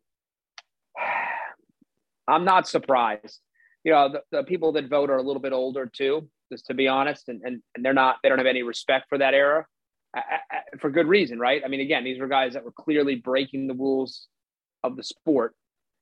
[2.28, 3.39] I'm not surprised.
[3.84, 6.73] You know, the, the, people that vote are a little bit older too, just to
[6.73, 9.65] be honest, and, and, and they're not, they don't have any respect for that era
[10.15, 10.21] I,
[10.51, 11.61] I, for good reason, right?
[11.63, 14.28] I mean, again, these were guys that were clearly breaking the rules
[14.84, 15.55] of the sport,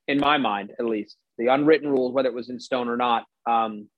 [0.08, 3.26] in my mind, at least the unwritten rules, whether it was in stone or not.
[3.46, 3.90] Um,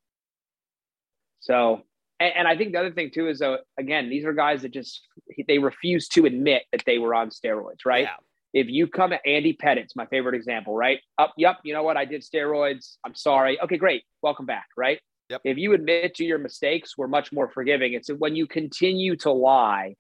[1.39, 1.83] so
[2.19, 4.71] and, and, I think the other thing too is, though, again, these are guys that
[4.71, 5.01] just
[5.47, 8.03] they refuse to admit that they were on steroids, right?
[8.03, 8.15] Yeah.
[8.53, 10.99] If you come at Andy Pettitte's my favorite example, right?
[11.17, 11.97] Up, yep, you know what?
[11.97, 12.95] I did steroids.
[13.05, 13.59] I'm sorry.
[13.61, 14.03] Okay, great.
[14.21, 14.99] Welcome back, right?
[15.29, 15.41] Yep.
[15.43, 17.93] If you admit to your mistakes, we're much more forgiving.
[17.93, 19.95] It's when you continue to lie,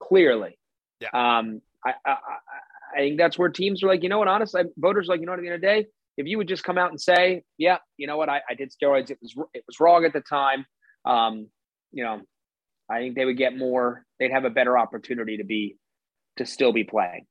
[0.00, 0.58] clearly.
[1.00, 1.10] Yeah.
[1.12, 2.16] Um, I, I,
[2.96, 4.28] I think that's where teams are like, you know what?
[4.28, 5.40] Honestly, voters are like, you know what?
[5.40, 5.86] At the end of the day,
[6.16, 8.30] if you would just come out and say, yeah, you know what?
[8.30, 9.10] I, I did steroids.
[9.10, 10.64] It was it was wrong at the time
[11.06, 11.48] um,
[11.92, 12.20] you know,
[12.90, 14.04] I think they would get more.
[14.18, 15.76] They'd have a better opportunity to be
[16.36, 17.26] to still be playing.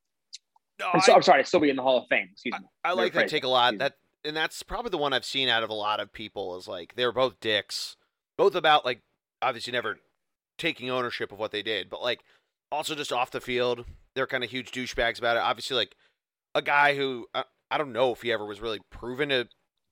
[0.78, 2.28] No, so, I, am sorry, to still be in the Hall of Fame.
[2.32, 2.66] Excuse me.
[2.84, 3.78] I, I like that take a lot.
[3.78, 6.66] That and that's probably the one I've seen out of a lot of people is
[6.66, 7.96] like they're both dicks,
[8.36, 9.00] both about like
[9.40, 9.98] obviously never
[10.58, 12.20] taking ownership of what they did, but like
[12.72, 15.42] also just off the field, they're kind of huge douchebags about it.
[15.42, 15.94] Obviously, like
[16.54, 19.48] a guy who uh, I don't know if he ever was really proven to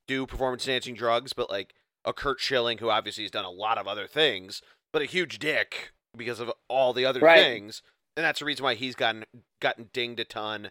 [0.06, 1.74] do performance enhancing drugs, but like
[2.04, 5.38] a Curt Schilling who obviously has done a lot of other things, but a huge
[5.38, 7.38] dick because of all the other right.
[7.38, 7.82] things,
[8.16, 9.24] and that's the reason why he's gotten
[9.60, 10.70] gotten dinged a ton.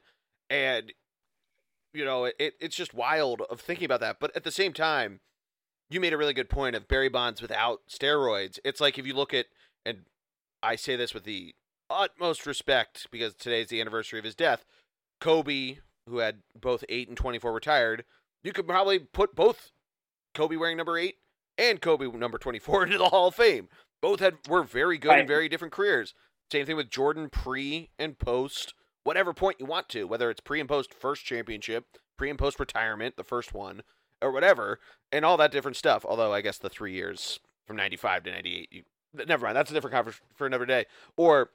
[0.50, 0.94] And
[1.94, 4.18] you know, it it's just wild of thinking about that.
[4.20, 5.20] But at the same time,
[5.90, 8.60] you made a really good point of Barry Bonds without steroids.
[8.64, 9.48] It's like if you look at,
[9.86, 10.00] and
[10.62, 11.56] I say this with the
[11.90, 14.66] utmost respect because today's the anniversary of his death.
[15.20, 15.78] Kobe,
[16.08, 18.06] who had both eight and twenty four retired,
[18.44, 19.72] you could probably put both
[20.34, 21.18] Kobe wearing number eight
[21.58, 23.70] and Kobe number 24 into the Hall of Fame.
[24.01, 25.22] Both had were very good right.
[25.22, 26.14] in very different careers.
[26.51, 28.74] Same thing with Jordan pre and post,
[29.04, 31.86] whatever point you want to, whether it's pre and post first championship,
[32.18, 33.82] pre and post retirement, the first one,
[34.22, 34.80] or whatever,
[35.12, 36.06] and all that different stuff.
[36.06, 38.84] Although I guess the three years from 95 to 98, you,
[39.26, 40.86] never mind, that's a different conference for another day.
[41.16, 41.51] Or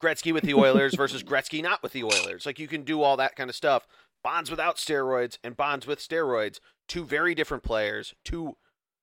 [0.00, 2.46] Gretzky with the Oilers versus Gretzky not with the Oilers.
[2.46, 3.86] Like you can do all that kind of stuff.
[4.22, 8.56] Bonds without steroids and Bonds with steroids, two very different players, two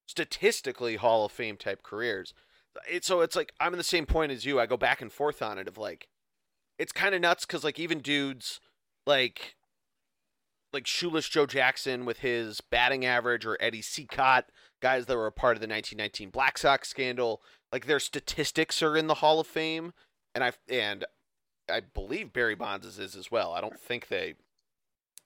[0.08, 2.34] statistically Hall of Fame type careers.
[2.90, 4.60] It, so it's like I'm in the same point as you.
[4.60, 6.08] I go back and forth on it of like,
[6.80, 8.60] it's kind of nuts because like even dudes
[9.06, 9.56] like
[10.74, 14.46] like shoeless Joe Jackson with his batting average or Eddie Cicotte,
[14.82, 17.42] guys that were a part of the 1919 Black Sox scandal,
[17.72, 19.94] like their statistics are in the Hall of Fame,
[20.36, 21.06] and I and
[21.70, 23.54] I believe Barry Bonds is as well.
[23.54, 24.36] I don't think they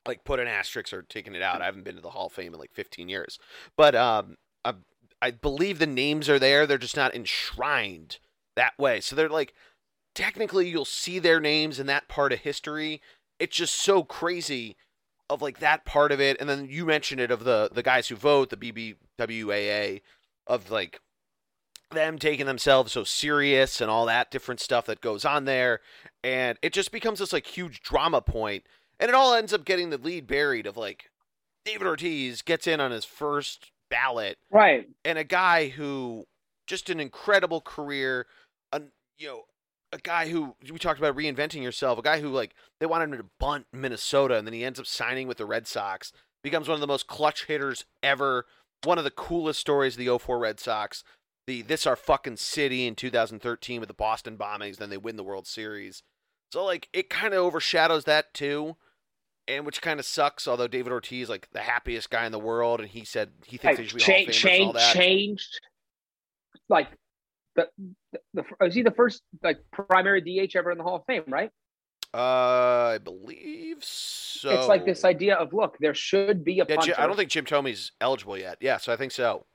[0.08, 1.62] like put an asterisk or taken it out.
[1.62, 3.38] I haven't been to the Hall of Fame in like 15 years,
[3.76, 4.74] but um, I,
[5.22, 6.66] I believe the names are there.
[6.66, 8.18] They're just not enshrined
[8.55, 9.01] that way.
[9.01, 9.53] So they're like,
[10.16, 13.01] technically, you'll see their names in that part of history.
[13.39, 14.76] It's just so crazy
[15.30, 16.38] of like that part of it.
[16.39, 20.01] And then you mentioned it of the the guys who vote, the BBWAA,
[20.47, 20.99] of like
[21.91, 25.80] them taking themselves so serious and all that different stuff that goes on there.
[26.23, 28.65] And it just becomes this like huge drama point.
[28.99, 31.10] And it all ends up getting the lead buried of like
[31.65, 34.39] David Ortiz gets in on his first ballot.
[34.49, 34.89] Right.
[35.05, 36.26] And a guy who
[36.65, 38.26] just an incredible career,
[38.72, 38.81] a,
[39.19, 39.41] you know,
[39.93, 43.18] a guy who we talked about reinventing yourself, a guy who like they wanted him
[43.18, 46.11] to bunt Minnesota and then he ends up signing with the Red Sox,
[46.43, 48.45] becomes one of the most clutch hitters ever,
[48.84, 51.03] one of the coolest stories of the 04 Red Sox.
[51.47, 55.23] The this our fucking city in 2013 with the Boston bombings, then they win the
[55.23, 56.03] World Series.
[56.51, 58.77] So like it kind of overshadows that too
[59.57, 60.48] and which kind of sucks.
[60.48, 63.80] Although David Ortiz, like the happiest guy in the world, and he said he thinks
[63.80, 64.95] he should be Hall of Fame all that.
[64.95, 65.60] Changed,
[66.69, 66.88] like
[67.56, 67.68] the,
[68.11, 71.23] the, the was he the first like primary DH ever in the Hall of Fame,
[71.28, 71.52] right?
[72.14, 74.49] Uh, I believe so.
[74.49, 76.95] It's like this idea of look, there should be a yeah, puncher.
[76.98, 78.57] I don't think Jim Thome's eligible yet.
[78.60, 79.45] Yeah, so I think so.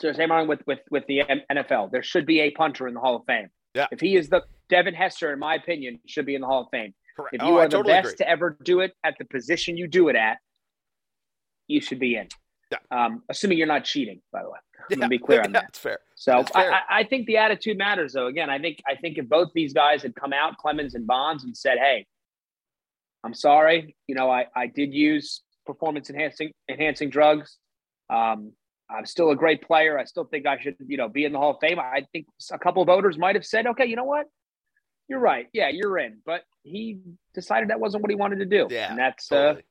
[0.00, 1.92] So same on with with with the NFL.
[1.92, 3.48] There should be a punter in the Hall of Fame.
[3.74, 3.86] Yeah.
[3.92, 6.68] If he is the Devin Hester, in my opinion, should be in the Hall of
[6.70, 6.94] Fame.
[7.18, 7.34] Correct.
[7.34, 8.16] If you oh, are I the totally best agree.
[8.18, 10.38] to ever do it at the position you do it at,
[11.66, 12.28] you should be in.
[12.70, 12.78] Yeah.
[12.90, 14.58] Um, assuming you're not cheating, by the way.
[14.90, 15.64] I'm gonna be clear on that.
[15.64, 15.98] That's fair.
[16.14, 16.72] So That's fair.
[16.72, 18.26] I, I think the attitude matters, though.
[18.26, 21.44] Again, I think I think if both these guys had come out, Clemens and Bonds,
[21.44, 22.06] and said, "Hey,
[23.24, 27.58] I'm sorry, you know, I, I did use performance enhancing enhancing drugs.
[28.10, 28.52] Um,
[28.90, 29.98] I'm still a great player.
[29.98, 31.78] I still think I should, you know, be in the Hall of Fame.
[31.78, 34.26] I think a couple of voters might have said, okay, you know what?
[35.08, 35.48] You're right.
[35.52, 36.18] Yeah, you're in.
[36.24, 37.00] But he
[37.34, 38.68] decided that wasn't what he wanted to do.
[38.70, 39.60] Yeah, and that's totally.
[39.60, 39.62] uh,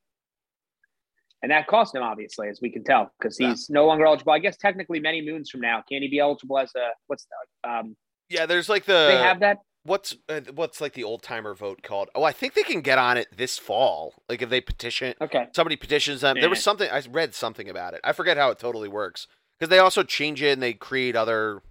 [1.43, 3.49] and that cost him obviously, as we can tell, because Yeah.
[3.49, 4.33] he's no longer eligible.
[4.33, 7.27] I guess technically, many moons from now, can he be eligible as a what's
[7.63, 7.69] that?
[7.69, 7.95] Um,
[8.29, 9.59] yeah, there's like the they have that.
[9.83, 12.09] what's uh, what's like the old timer vote called?
[12.15, 14.15] Oh, I think they can get on it this fall.
[14.27, 15.47] Like if they petition, Okay.
[15.53, 16.37] somebody petitions them.
[16.39, 18.01] There was something I read something about it.
[18.03, 19.27] I forget how it totally works
[19.59, 21.61] because they also change it and they create other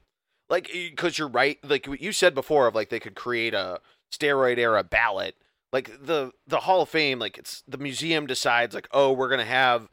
[0.48, 1.59] like because you're right.
[1.62, 3.81] Like what you said before of like they could create a
[4.12, 5.36] steroid era ballot.
[5.73, 9.44] Like the the Hall of Fame, like it's the museum decides like oh we're gonna
[9.44, 9.90] have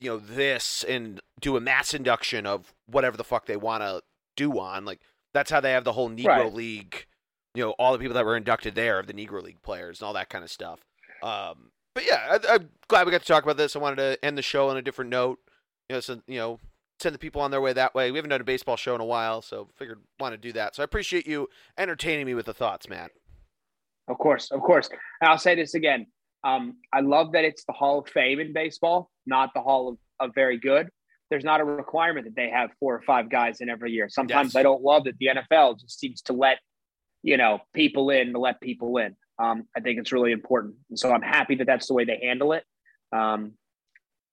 [0.00, 4.02] you know this and do a mass induction of whatever the fuck they want to
[4.36, 5.00] do on like
[5.32, 6.52] that's how they have the whole Negro Right.
[6.54, 7.06] League.
[7.54, 10.06] You know all the people that were inducted there of the Negro League players and
[10.06, 10.80] all that kind of stuff.
[11.22, 13.74] Um, but yeah, I, I'm glad we got to talk about this.
[13.76, 15.38] I wanted to end the show on a different note.
[15.88, 16.58] You know, so, you know,
[17.00, 18.10] send the people on their way that way.
[18.10, 20.74] We haven't done a baseball show in a while, so figured want to do that.
[20.74, 23.10] So I appreciate you entertaining me with the thoughts, Matt.
[24.08, 24.88] Of course, of course.
[25.20, 26.06] And I'll say this again.
[26.44, 29.98] Um, I love that it's the Hall of Fame in baseball, not the Hall of,
[30.20, 30.88] of Very Good.
[31.30, 34.08] There's not a requirement that they have four or five guys in every year.
[34.10, 34.60] Sometimes Yes.
[34.60, 36.58] I don't love that the NFL just seems to let,
[37.22, 39.16] you know, people in to let people in.
[39.38, 40.74] Um, I think it's really important.
[40.90, 42.62] And so I'm happy that that's the way they handle it.
[43.10, 43.54] Um,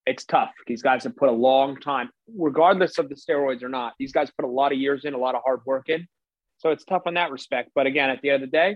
[0.05, 0.51] it's tough.
[0.67, 3.93] These guys have put a long time, regardless of the steroids or not.
[3.99, 6.07] These guys put a lot of years in, a lot of hard work in.
[6.57, 7.71] So it's tough in that respect.
[7.75, 8.75] But again, at the end of the day,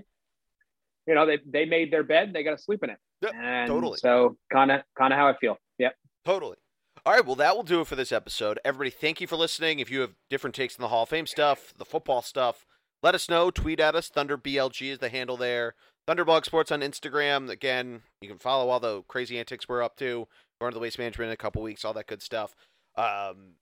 [1.08, 2.98] you know, they, they made their bed, they got to sleep in it.
[3.22, 3.98] Yep, and totally.
[3.98, 5.58] So kind of kind of how I feel.
[5.78, 5.96] Yep.
[6.26, 6.58] Totally.
[7.06, 8.60] All right, well, that will do it for this episode.
[8.66, 9.80] Everybody, thank you for listening.
[9.80, 12.66] If you have different takes on the Hall of Fame stuff, the football stuff,
[13.04, 13.52] let us know.
[13.52, 14.10] Tweet at us.
[14.10, 15.76] Thunder BLG is the handle there.
[16.08, 17.50] Thunderblog Sports on Instagram.
[17.50, 20.28] Again, you can follow all the crazy antics we're up to.
[20.60, 22.56] Going to the waste management in a couple weeks, all that good stuff.
[22.96, 23.56] Um,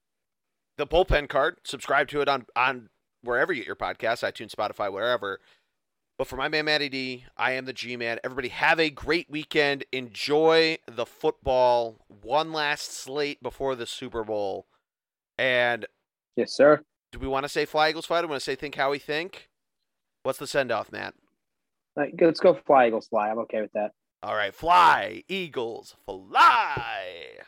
[0.76, 1.56] the bullpen card.
[1.64, 2.88] Subscribe to it on on
[3.22, 5.40] wherever you get your podcasts, iTunes, Spotify, wherever.
[6.16, 8.18] But for my man Matty D, I am the G Man.
[8.22, 9.84] Everybody have a great weekend.
[9.90, 11.96] Enjoy the football.
[12.22, 14.66] One last slate before the Super Bowl.
[15.36, 15.86] And
[16.36, 16.80] Yes, sir.
[17.10, 18.20] do we want to say fly Eagles fly?
[18.20, 19.48] Do we want to say think how we think?
[20.22, 21.14] What's the send off, Matt?
[21.96, 23.30] Right, let's go fly Eagles fly.
[23.30, 23.90] I'm okay with that.
[24.24, 27.40] All right, fly Eagles fly.